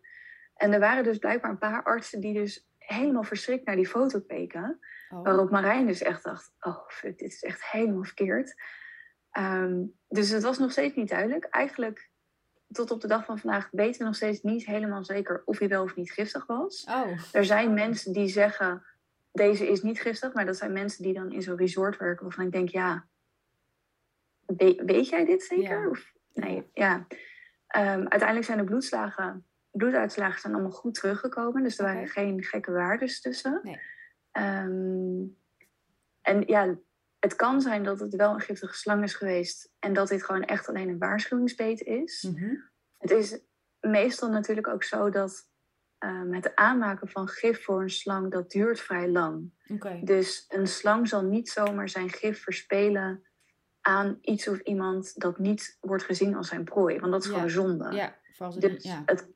[0.56, 4.20] En er waren dus blijkbaar een paar artsen die dus helemaal verschrikt naar die foto
[4.22, 4.80] keken.
[5.10, 5.24] Oh.
[5.24, 8.56] Waarop Marijn dus echt dacht, oh fuck, dit is echt helemaal verkeerd.
[9.32, 11.46] Ehm, dus het was nog steeds niet duidelijk.
[11.46, 12.10] Eigenlijk
[12.68, 15.68] tot op de dag van vandaag weten we nog steeds niet helemaal zeker of hij
[15.68, 16.84] wel of niet giftig was.
[16.90, 17.20] Oh.
[17.32, 18.86] Er zijn mensen die zeggen,
[19.32, 20.34] deze is niet giftig.
[20.34, 22.24] Maar dat zijn mensen die dan in zo'n resort werken.
[22.24, 23.08] Waarvan ik denk, ja,
[24.48, 25.82] we- weet jij dit zeker?
[25.82, 25.90] Ja.
[25.90, 27.08] Of, nee, ja.
[27.68, 31.64] Ehm, uiteindelijk zijn de bloedslagen, bloeduitslagen zijn allemaal goed teruggekomen.
[31.64, 33.60] Dus er waren geen gekke waardes tussen.
[33.64, 33.80] Nee.
[34.32, 35.26] Ehm,
[36.22, 36.78] en ja,
[37.20, 39.74] het kan zijn dat het wel een giftige slang is geweest.
[39.80, 42.22] En dat dit gewoon echt alleen een waarschuwingsbeet is.
[42.24, 42.56] Mhm.
[42.98, 43.40] Het is
[43.80, 45.50] meestal natuurlijk ook zo dat
[45.98, 49.52] ehm, het aanmaken van gif voor een slang, dat duurt vrij lang.
[50.06, 53.28] Dus een slang zal niet zomaar zijn gif verspelen
[53.88, 57.00] aan iets of iemand dat niet wordt gezien als zijn prooi.
[57.00, 57.34] Want dat is Ja.
[57.34, 57.91] gewoon zonde.
[57.95, 58.15] Ja,
[58.60, 59.02] Dus ja.
[59.06, 59.28] het,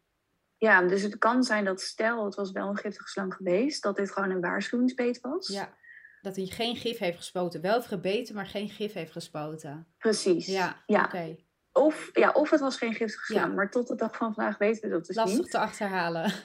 [0.58, 3.96] Ja, dus het kan zijn dat stel het was wel een giftige slang geweest, dat
[3.96, 5.48] dit gewoon een waarschuwingsbeet was.
[5.48, 5.78] Ja,
[6.22, 7.62] dat hij geen gif heeft gespoten.
[7.62, 9.88] Wel gebeten, maar geen gif heeft gespoten.
[9.98, 10.46] Precies.
[10.46, 11.04] Ja, Ja.
[11.06, 11.36] oké.
[11.72, 13.54] Of, ja, of het was geen giftige slang, Ja.
[13.54, 15.52] maar tot de dag van vandaag weten we dat dus Lastig niet.
[15.52, 16.32] te achterhalen.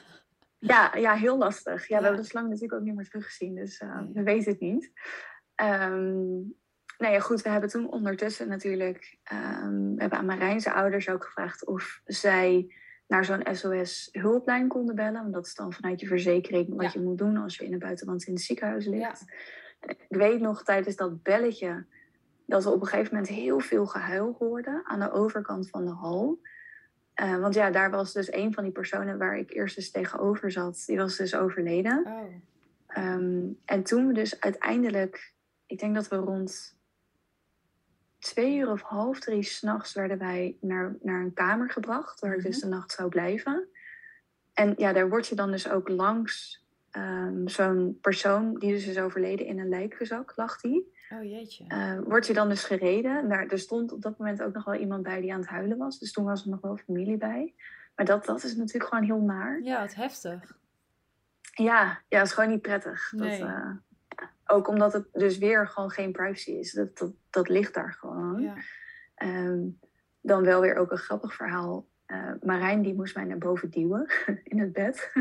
[0.59, 1.87] Ja, ja, heel lastig.
[1.87, 1.97] Ja, Ja.
[2.01, 4.09] we hebben de slang natuurlijk ook niet meer teruggezien, dus eh, Nee.
[4.13, 4.91] we weten het niet.
[5.55, 6.39] Ehm
[6.97, 9.17] nou ja, goed, we hebben toen ondertussen natuurlijk...
[9.23, 12.73] we hebben aan Marijnse ouders ook gevraagd of zij
[13.07, 15.21] naar zo'n SOS-hulplijn konden bellen.
[15.21, 16.99] Want dat is dan vanuit je verzekering wat Ja.
[16.99, 19.23] je moet doen als je in het buitenland in het ziekenhuis ligt.
[19.79, 21.85] En Ik weet nog tijdens dat belletje
[22.45, 25.91] dat we op een gegeven moment heel veel gehuil hoorden aan de overkant van de
[25.91, 26.39] hal.
[27.13, 30.51] Eh, want ja, daar was dus een van die personen waar ik eerst eens tegenover
[30.51, 32.05] zat, die was dus overleden.
[32.05, 32.23] Oh,
[32.87, 35.33] Ehm, en toen we dus uiteindelijk,
[35.65, 36.76] ik denk dat we rond
[38.27, 42.43] twee uur of half drie s'nachts werden wij naar, naar een kamer gebracht, waar ik
[42.43, 43.67] dus de nacht zou blijven.
[44.53, 48.97] En ja, daar word je dan dus ook langs ehm, zo'n persoon die dus is
[48.97, 50.93] overleden in een lijkgezak, lag die.
[51.09, 51.65] oh jeetje.
[51.67, 53.29] Eh, word je dan dus gereden.
[53.29, 55.77] Daar, er stond op dat moment ook nog wel iemand bij die aan het huilen
[55.77, 55.99] was.
[55.99, 57.53] Dus toen was er nog wel familie bij.
[57.95, 59.61] Maar dat, dat is natuurlijk gewoon heel naar.
[59.63, 60.57] ja, het heftig.
[61.53, 63.09] Ja, ja, het is gewoon niet prettig.
[63.15, 63.41] Dat, Nee.
[63.41, 63.81] eh, ja.
[64.47, 66.71] Ook omdat het dus weer gewoon geen privacy is.
[66.73, 68.41] Dat, dat, dat ligt daar gewoon.
[68.41, 68.55] Ja.
[69.15, 69.59] Ehm,
[70.21, 71.87] dan wel weer ook een grappig verhaal.
[72.05, 74.07] Eh, Marijn die moest mij naar boven duwen
[74.43, 75.11] in het bed.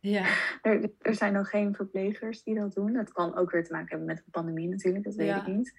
[0.00, 0.26] Ja.
[0.62, 2.92] er, er zijn nog geen verplegers die dat doen.
[2.92, 5.40] Dat kan ook weer te maken hebben met de pandemie natuurlijk, dat weet Ja.
[5.40, 5.74] ik niet.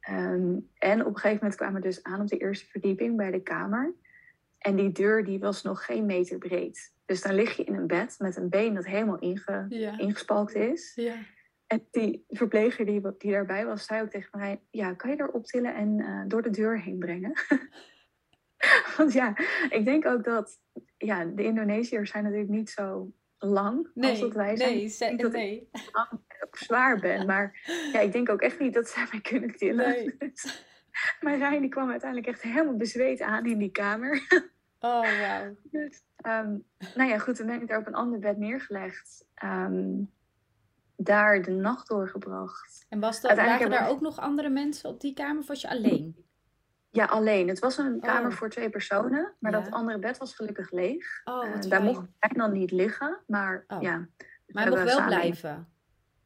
[0.00, 3.30] Ehm, en op een gegeven moment kwamen we dus aan op de eerste verdieping bij
[3.30, 3.94] de kamer.
[4.58, 6.92] En die deur die was nog geen meter breed.
[7.04, 9.98] Dus dan lig je in een bed met een been dat helemaal inge, Ja.
[9.98, 10.92] ingespalkt is.
[10.94, 11.14] Ja.
[11.68, 14.60] En die verpleger die, die daarbij was, zei ook tegen mij...
[14.70, 17.32] Ja, kan je er optillen en eh, door de deur heen brengen?
[18.96, 19.36] Want ja,
[19.68, 20.60] ik denk ook dat...
[20.96, 24.74] Ja, de Indonesiërs zijn natuurlijk niet zo lang als Nee, dat wij zijn.
[24.76, 25.68] nee, ze- dat nee.
[25.72, 27.26] ik ook zwaar ben.
[27.26, 27.60] Maar
[27.92, 29.88] ja, ik denk ook echt niet dat zij mij kunnen tillen.
[29.88, 30.16] Nee.
[30.18, 30.66] Dus
[31.20, 34.26] Marijn die kwam uiteindelijk echt helemaal bezweet aan in die kamer.
[34.80, 35.56] Oh, wauw.
[35.70, 36.56] Dus, ehm,
[36.94, 39.26] nou ja, goed, toen ben ik daar op een ander bed neergelegd.
[39.34, 40.02] Ehm,
[41.00, 42.86] daar de nacht doorgebracht.
[42.88, 45.68] En was dat, waren daar ook nog andere mensen op die kamer of was je
[45.68, 46.26] alleen?
[46.90, 47.48] Ja, alleen.
[47.48, 48.36] Het was een kamer Oh.
[48.36, 49.60] voor twee personen, maar Ja.
[49.60, 51.20] dat andere bed was gelukkig leeg.
[51.24, 53.82] Oh, Eh, daar mocht hij dan niet liggen, maar Oh.
[53.82, 53.96] ja.
[54.46, 55.68] Maar hij mocht wel samen- blijven.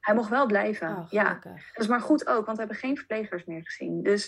[0.01, 1.39] Hij mocht wel blijven, Oh, ja.
[1.43, 4.03] Dat is maar goed ook, want we hebben geen verplegers meer gezien.
[4.03, 4.27] Dus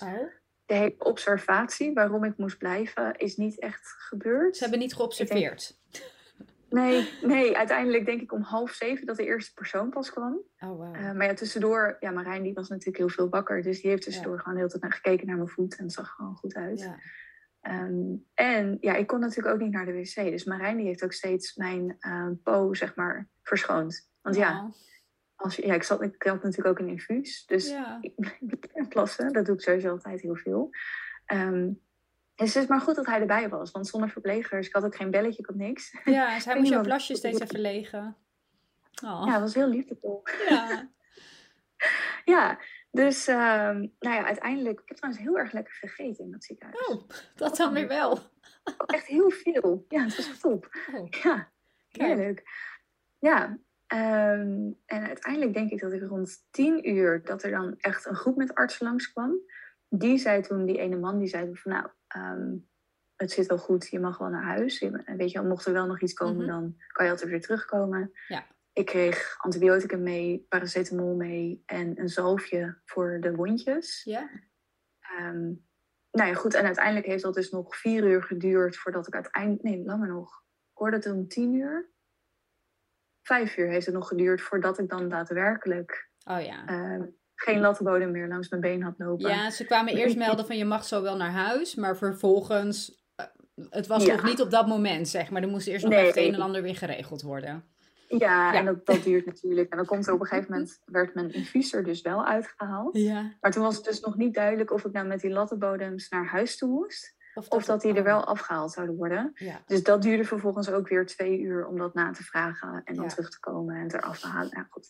[0.67, 4.57] de hele observatie waarom ik moest blijven is niet echt gebeurd.
[4.57, 5.79] ze hebben niet geobserveerd.
[6.75, 10.41] Nee, nee, uiteindelijk denk ik om half zeven dat de eerste persoon pas kwam.
[10.59, 10.93] Oh, wauw.
[10.93, 13.63] Eh, maar ja, tussendoor, ja, Marijn die was natuurlijk heel veel wakker.
[13.63, 15.77] Dus die heeft tussendoor gewoon de hele tijd naar gekeken naar mijn voet.
[15.77, 16.81] En het zag gewoon goed uit.
[16.81, 16.99] ja.
[17.61, 20.15] Ehm, en ja, ik kon natuurlijk ook niet naar de wc.
[20.15, 24.11] Dus Marijn die heeft ook steeds mijn eh, po, zeg maar, verschoond.
[24.23, 24.73] Want ja, Oh,
[25.37, 27.47] als je, ja ik, zat, ik had natuurlijk ook een infuus.
[27.47, 27.99] Dus ja.
[28.01, 28.15] ik,
[28.89, 30.71] plassen, dat doe ik sowieso altijd heel veel.
[31.25, 31.71] Ehm,
[32.35, 33.71] het is maar goed dat hij erbij was.
[33.71, 35.97] Want zonder verplegers, ik had ook geen belletje, ik had niks.
[36.05, 38.17] ja, dus hij moest jouw plasje steeds even legen.
[39.05, 39.23] Oh.
[39.27, 40.23] Ja, dat was heel liefdevol.
[40.49, 40.89] Ja.
[42.25, 42.59] Ja,
[42.91, 44.81] dus ehm, nou ja, uiteindelijk...
[44.81, 46.87] Ik heb trouwens heel erg lekker gegeten in dat ziekenhuis.
[46.87, 48.19] Oh, dat dan weer wel.
[48.87, 49.85] Echt heel veel.
[49.89, 50.69] Ja, het was top.
[50.95, 51.51] Oh, Ja,
[51.89, 52.43] heerlijk.
[53.19, 57.25] Ja, ehm, en uiteindelijk denk ik dat ik rond tien uur...
[57.25, 59.37] dat er dan echt een groep met artsen langskwam.
[59.89, 61.73] Die zei toen, die ene man, die zei van...
[61.73, 62.57] nou, ehm,
[63.17, 64.79] het zit wel goed, je mag wel naar huis.
[64.79, 66.47] Je- Weet je, mocht er wel nog iets komen, Mhm.
[66.47, 68.13] dan kan je altijd weer terugkomen.
[68.29, 68.47] Ja.
[68.73, 74.03] Ik kreeg antibioticum mee, paracetamol mee en een zalfje voor de wondjes.
[74.05, 74.31] ja?
[75.01, 75.43] Ehm,
[76.11, 76.55] nou ja, goed.
[76.55, 79.63] En uiteindelijk heeft dat dus nog vier uur geduurd voordat ik uiteindelijk...
[79.63, 80.43] Nee, langer nog.
[80.73, 81.93] Ik hoorde het om tien uur.
[83.23, 86.67] Vijf uur heeft het nog geduurd voordat ik dan daadwerkelijk Oh ja.
[86.67, 89.31] ehm, geen lattenbodem meer langs mijn been had lopen.
[89.31, 93.27] Ja, ze kwamen eerst melden van je mag zo wel naar huis, maar vervolgens, eh,
[93.71, 94.13] het was Ja.
[94.15, 95.43] nog niet op dat moment, zeg maar.
[95.43, 96.01] Er moest eerst nog Nee.
[96.07, 97.65] even het een en ander weer geregeld worden.
[98.09, 98.55] Ja, Ja.
[98.55, 99.71] en dat, dat duurt natuurlijk.
[99.71, 102.97] En dan komt er op een gegeven moment, werd mijn infuser dus wel uitgehaald.
[102.97, 103.33] Ja.
[103.41, 106.27] Maar toen was het dus nog niet duidelijk of ik nou met die lattenbodems naar
[106.27, 107.15] huis toe moest.
[107.49, 109.31] Of dat die er wel afgehaald zouden worden.
[109.35, 109.61] Ja.
[109.67, 113.05] Dus dat duurde vervolgens ook weer twee uur om dat na te vragen en dan
[113.05, 113.11] Ja.
[113.11, 114.51] terug te komen en het eraf te halen.
[114.55, 114.89] Nou, goed.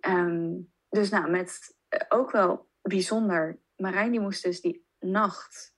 [0.00, 0.50] Ehm,
[0.92, 3.58] dus nou, met eh, ook wel bijzonder.
[3.76, 5.74] Marijn die moest dus die nacht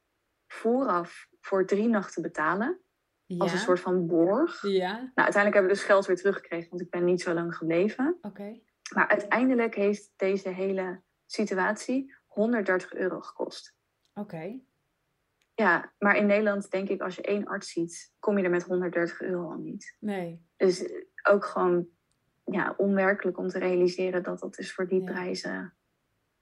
[0.46, 2.79] vooraf voor drie nachten betalen.
[3.38, 4.62] Als een soort van borg.
[4.62, 7.57] Ja, Nou, uiteindelijk hebben we dus geld weer teruggekregen, want ik ben niet zo lang
[7.57, 8.18] gebleven.
[8.20, 8.61] oké.
[8.94, 13.74] Maar uiteindelijk heeft deze hele situatie 130 euro gekost.
[14.14, 14.61] Oké.
[15.55, 18.62] Ja, maar in Nederland denk ik, als je één arts ziet, kom je er met
[18.62, 19.96] 130 euro al niet.
[20.00, 20.46] Nee.
[20.57, 21.88] Dus ook gewoon
[22.44, 25.12] ja, onwerkelijk om te realiseren dat dat dus voor die Ja.
[25.12, 25.74] prijzen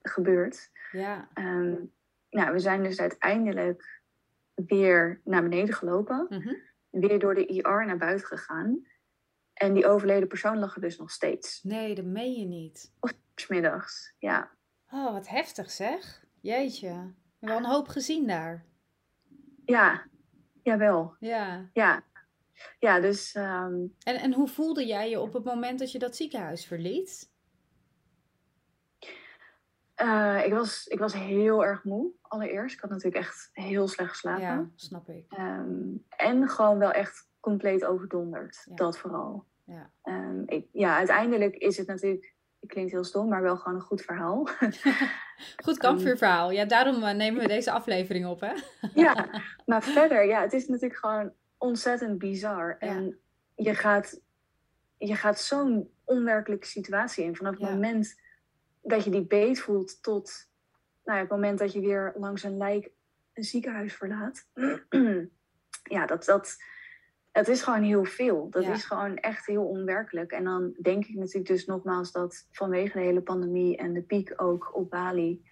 [0.03, 0.71] gebeurt.
[0.93, 1.29] Ja.
[1.35, 1.75] Ehm,
[2.31, 4.03] nou, we zijn dus uiteindelijk
[4.55, 6.27] weer naar beneden gelopen.
[6.29, 6.55] Mhm.
[6.91, 8.87] Weer door de IR naar buiten gegaan.
[9.53, 11.63] En die overleden persoon lag er dus nog steeds.
[11.63, 12.93] Nee, dat meen je niet.
[13.35, 14.51] Smiddags, ja.
[14.91, 16.25] Oh, wat heftig zeg.
[16.41, 16.89] Jeetje.
[16.89, 18.65] We hebben wel een hoop gezien daar.
[19.65, 20.07] Ja,
[20.63, 21.17] jawel.
[21.19, 21.71] Ja.
[21.73, 22.03] Ja,
[22.79, 26.17] ja dus ehm, En, en hoe voelde jij je op het moment dat je dat
[26.17, 27.31] ziekenhuis verliet?
[30.03, 32.75] eh, ik, was, ik was heel erg moe allereerst.
[32.75, 34.43] Ik had natuurlijk echt heel slecht geslapen.
[34.43, 35.25] Ja, snap ik.
[35.29, 38.63] Ehm, en gewoon wel echt compleet overdonderd.
[38.69, 38.75] Ja.
[38.75, 39.47] Dat vooral.
[39.65, 39.91] Ja.
[40.03, 43.85] Ehm, ik, ja, uiteindelijk is het natuurlijk, het klinkt heel stom, maar wel gewoon een
[43.85, 44.49] goed verhaal.
[45.65, 46.51] Goed kampvuurverhaal.
[46.51, 48.53] Ja, daarom eh, nemen we deze aflevering op, hè?
[48.95, 51.33] ja, maar verder, ja, het is natuurlijk gewoon
[51.63, 52.77] ontzettend bizar.
[52.79, 53.19] En
[53.55, 54.21] je gaat,
[54.99, 57.37] je gaat zo'n onwerkelijke situatie in.
[57.37, 57.71] Vanaf het Ja.
[57.71, 58.21] moment
[58.83, 60.51] dat je die beet voelt tot
[61.05, 62.91] nou het moment dat je weer langs een lijk
[63.33, 64.47] een ziekenhuis verlaat.
[65.97, 66.57] ja, dat, dat,
[67.33, 68.51] het is gewoon heel veel.
[68.51, 68.73] Dat Ja.
[68.73, 70.33] is gewoon echt heel onwerkelijk.
[70.33, 74.33] En dan denk ik natuurlijk dus nogmaals dat vanwege de hele pandemie en de piek
[74.37, 75.45] ook op Bali,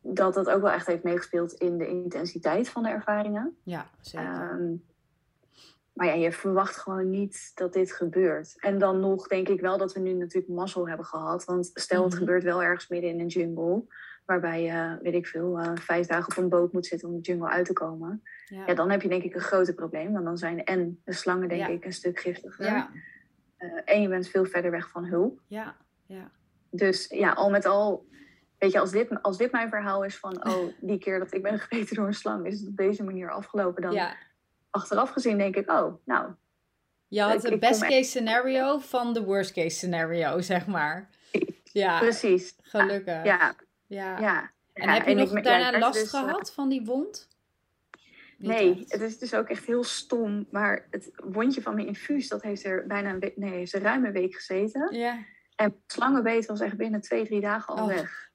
[0.00, 3.56] dat dat ook wel echt heeft meegespeeld in de intensiteit van de ervaringen.
[3.62, 4.28] Ja, zeker.
[4.28, 4.74] Ehm,
[5.92, 8.54] maar ja, je verwacht gewoon niet dat dit gebeurt.
[8.60, 11.44] En dan nog denk ik wel dat we nu natuurlijk mazzel hebben gehad.
[11.44, 12.18] Want stel het Mhm.
[12.20, 13.84] gebeurt wel ergens midden in een jungle.
[14.24, 17.20] Waarbij je, weet ik veel, eh, vijf dagen op een boot moet zitten om de
[17.20, 18.22] jungle uit te komen.
[18.44, 18.66] ja.
[18.66, 20.12] Ja, dan heb je denk ik een groter probleem.
[20.12, 21.66] Want dan zijn en de slangen denk Ja.
[21.68, 22.64] ik een stuk giftiger.
[22.64, 22.90] ja,
[23.56, 25.40] Eh, en je bent veel verder weg van hulp.
[25.46, 25.76] ja,
[26.06, 26.30] ja.
[26.70, 28.06] Dus ja, al met al,
[28.58, 31.42] weet je, als dit, als dit mijn verhaal is van, oh, die keer dat ik
[31.42, 33.82] ben gebeten door een slang, is het op deze manier afgelopen.
[33.82, 34.14] Dan ja.
[34.72, 36.30] Achteraf gezien denk ik, oh, nou,
[37.08, 41.08] Je had het best case scenario van de worst case scenario, zeg maar.
[41.72, 42.56] Ja, precies.
[42.62, 43.24] gelukkig.
[43.24, 43.54] Ja,
[43.86, 44.18] Ja.
[44.20, 44.50] ja.
[44.72, 47.28] En Ja, heb je en nog ik daarna last dus, eh, gehad van die wond?
[48.38, 48.92] Niet Nee, echt.
[48.92, 50.46] het is dus ook echt heel stom.
[50.50, 54.04] Maar het wondje van mijn infuus, dat heeft er bijna een week, nee, er ruim
[54.04, 54.94] een week gezeten.
[54.96, 55.18] Ja,
[55.56, 57.94] En slangenbeet was echt binnen twee, drie dagen al Oh.
[57.94, 58.30] weg.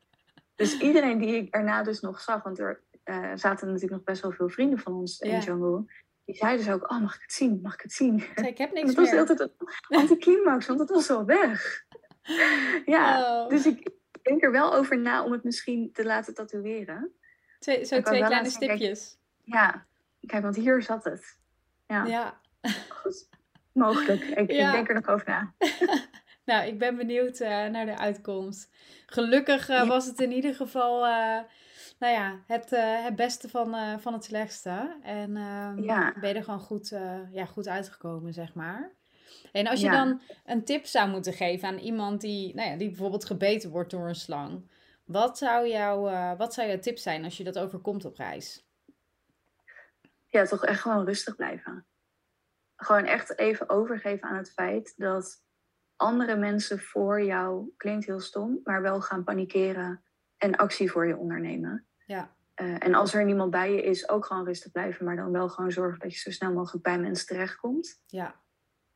[0.55, 4.21] Dus iedereen die ik erna dus nog zag, want er eh, zaten natuurlijk nog best
[4.21, 5.39] wel veel vrienden van ons in Ja.
[5.39, 5.85] Django.
[6.27, 8.15] Die zeiden dus ook, oh mag ik het zien, mag ik het zien?
[8.17, 9.19] ik zei, ik heb niks het was meer.
[9.19, 9.51] altijd een
[9.87, 11.85] anticlimax, want het was al weg.
[12.85, 13.49] Ja, Oh.
[13.49, 13.89] dus ik
[14.21, 17.11] denk er wel over na om het misschien te laten tatoeëren.
[17.59, 19.17] Twee, zo twee kleine kijk, stipjes.
[19.43, 19.85] Ja,
[20.25, 21.37] kijk, want hier zat het.
[21.87, 22.39] Ja, Ja.
[22.89, 23.29] goed.
[23.73, 24.21] Mogelijk.
[24.23, 24.67] Ik, Ja.
[24.67, 25.53] ik denk er nog over na.
[26.45, 28.69] Nou, ik ben benieuwd eh, naar de uitkomst.
[29.05, 29.85] Gelukkig eh, Ja.
[29.85, 31.39] was het in ieder geval, eh,
[31.99, 34.97] nou ja, het, eh, het beste van, eh, van het slechtste.
[35.01, 36.13] En ehm, Ja.
[36.19, 38.95] ben je er gewoon goed, eh, ja, goed uitgekomen, zeg maar.
[39.51, 39.91] En als je Ja.
[40.05, 43.91] dan een tip zou moeten geven aan iemand die, nou ja, die bijvoorbeeld gebeten wordt
[43.91, 44.69] door een slang.
[45.05, 48.65] Wat zou, jouw, eh, wat zou jouw tip zijn als je dat overkomt op reis?
[50.25, 51.85] Ja, toch echt gewoon rustig blijven.
[52.75, 55.43] Gewoon echt even overgeven aan het feit dat
[55.95, 60.03] andere mensen voor jou, klinkt heel stom, maar wel gaan panikeren
[60.37, 61.86] en actie voor je ondernemen.
[62.07, 65.31] Ja, Eh, en als er niemand bij je is, ook gewoon rustig blijven, maar dan
[65.31, 68.01] wel gewoon zorgen dat je zo snel mogelijk bij mensen terechtkomt.
[68.05, 68.41] ja,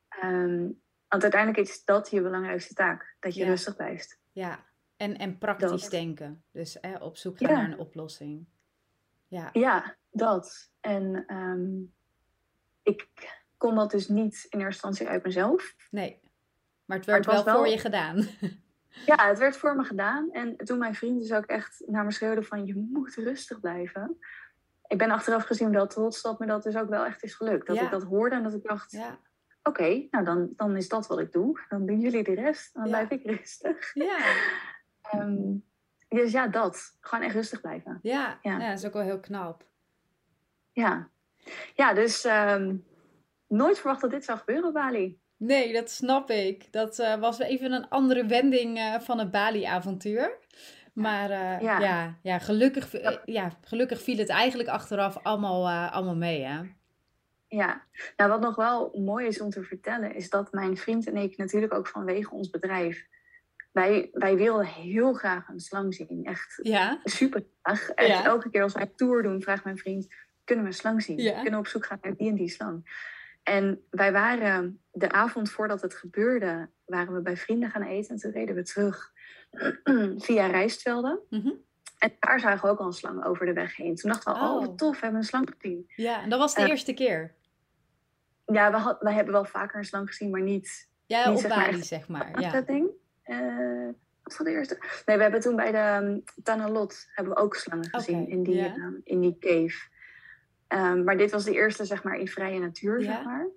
[0.08, 0.69] Ehm,
[1.08, 3.47] want uiteindelijk is dat je belangrijkste taak, dat je Ja.
[3.47, 4.19] rustig blijft.
[4.32, 4.65] ja.
[4.97, 5.89] En, en praktisch Dat.
[5.91, 6.43] denken.
[6.52, 7.56] Dus eh, op zoek gaan Ja.
[7.62, 8.45] naar een oplossing.
[9.28, 10.71] Ja, Ja, dat.
[10.80, 11.69] En ehm,
[12.84, 13.08] ik
[13.58, 15.76] kon dat dus niet in eerste instantie uit mezelf.
[15.91, 16.19] nee.
[16.86, 18.15] Maar het Maar werd het wel voor je gedaan.
[19.06, 20.32] Ja, het werd voor me gedaan.
[20.32, 22.65] En toen mijn vriend dus ook echt naar me schreeuwde van...
[22.65, 24.17] je moet rustig blijven.
[24.88, 27.67] Ik ben achteraf gezien wel trots dat me dat dus ook wel echt is gelukt.
[27.67, 27.82] Dat Ja.
[27.84, 28.91] ik dat hoorde en dat ik dacht...
[28.91, 29.19] Ja,
[29.63, 31.60] oké, nou dan, dan is dat wat ik doe.
[31.69, 32.73] Dan doen jullie de rest.
[32.73, 32.89] Dan Ja.
[32.89, 33.93] blijf ik rustig.
[33.93, 34.17] ja.
[35.12, 35.54] Ehm,
[36.08, 36.97] dus ja, dat.
[36.99, 37.99] Gewoon echt rustig blijven.
[38.01, 38.60] Ja, ja.
[38.60, 38.69] Ja.
[38.69, 39.65] dat is ook wel heel knap.
[40.71, 41.10] Ja,
[41.75, 42.75] ja dus ehm,
[43.48, 45.19] nooit verwacht dat dit zou gebeuren op Bali.
[45.44, 46.71] Nee, dat snap ik.
[46.71, 50.37] Dat eh, was even een andere wending eh, van het Bali-avontuur.
[50.94, 51.79] Maar eh, ja.
[51.79, 52.17] Ja.
[52.21, 56.60] Ja, gelukkig, ja, gelukkig viel het eigenlijk achteraf allemaal, allemaal mee, hè?
[57.48, 57.83] Ja,
[58.15, 61.37] nou wat nog wel mooi is om te vertellen, is dat mijn vriend en ik
[61.37, 63.08] natuurlijk ook vanwege ons bedrijf,
[63.71, 66.23] wij, wij wilden heel graag een slang zien.
[66.23, 67.89] Echt Ja, super graag.
[67.89, 68.25] En Ja.
[68.25, 70.08] elke keer als wij een tour doen, vraagt mijn vriend,
[70.44, 71.17] kunnen we een slang zien?
[71.17, 71.33] Ja.
[71.33, 72.85] Kunnen we op zoek gaan naar die en die slang?
[73.44, 78.21] En wij waren de avond voordat het gebeurde, waren we bij vrienden gaan eten en
[78.21, 79.12] toen reden we terug
[80.25, 81.19] via Rijstvelden.
[81.29, 81.52] Mhm.
[81.98, 83.96] En daar zagen we ook al een slang over de weg heen.
[83.96, 84.60] Toen dachten we, oh, Oh.
[84.65, 85.92] wat tof, we hebben een slang gezien.
[85.96, 87.35] Ja, en dat was de Eh, eerste keer.
[88.46, 91.42] Ja, we, had, we hebben wel vaker een slang gezien, maar niet Ja, niet op
[91.42, 92.39] zeg maar Bali, zeg maar.
[92.39, 92.46] Ja.
[92.48, 92.89] afzetting.
[93.23, 93.87] Eh,
[94.23, 94.77] was dat de eerste?
[95.06, 98.65] Nee, we hebben toen bij de um, Tanalot hebben we ook slangen gezien in, die,
[98.65, 99.89] ehm, in die cave.
[100.72, 103.06] Ehm, maar dit was de eerste, zeg maar, in vrije natuur, Ja.
[103.15, 103.48] zeg maar.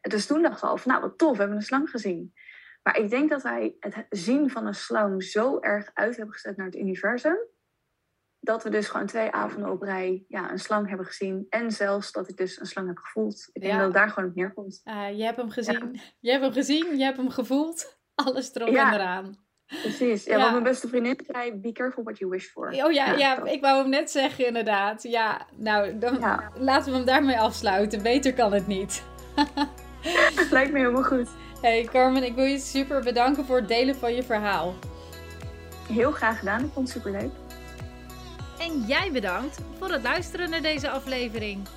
[0.00, 2.34] Dus toen dachten we al van, nou wat tof, we hebben een slang gezien.
[2.82, 6.56] Maar ik denk dat wij het zien van een slang zo erg uit hebben gezet
[6.56, 7.36] naar het universum.
[8.40, 11.46] Dat we dus gewoon twee avonden op rij ja, een slang hebben gezien.
[11.48, 13.48] En zelfs dat ik dus een slang heb gevoeld.
[13.52, 13.78] Ik denk Ja.
[13.78, 14.80] dat het daar gewoon op neerkomt.
[14.84, 17.98] Ah, je hebt hem gezien, je hebt hem gezien, je hebt hem gevoeld.
[18.14, 18.88] Alles erop Ja.
[18.88, 19.46] en eraan.
[19.82, 20.24] Precies.
[20.24, 20.38] Ja, Ja.
[20.38, 22.68] Want mijn beste vriendin zei, be careful what you wish for.
[22.68, 25.02] Oh ja, ja, ik wou hem net zeggen inderdaad.
[25.02, 26.50] Ja, nou, dan Ja.
[26.58, 28.02] laten we hem daarmee afsluiten.
[28.02, 29.02] Beter kan het niet.
[30.50, 31.28] Lijkt me helemaal goed.
[31.60, 34.74] Hey Carmen, ik wil je super bedanken voor het delen van je verhaal.
[35.88, 36.64] Heel graag gedaan.
[36.64, 37.30] Ik vond het superleuk.
[38.60, 41.68] En jij bedankt voor het luisteren naar deze aflevering.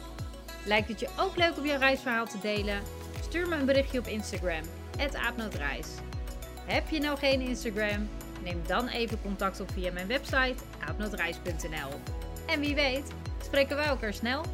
[0.66, 2.80] Lijkt het je ook leuk om jouw reisverhaal te delen?
[3.22, 4.62] Stuur me een berichtje op Instagram,
[5.28, 5.88] aapnootreis.
[6.66, 8.10] Heb je nou geen Instagram?
[8.44, 10.56] Neem dan even contact op via mijn website
[10.88, 12.00] aapnootreis.nl.
[12.48, 13.12] En wie weet,
[13.44, 14.46] spreken wij elkaar snel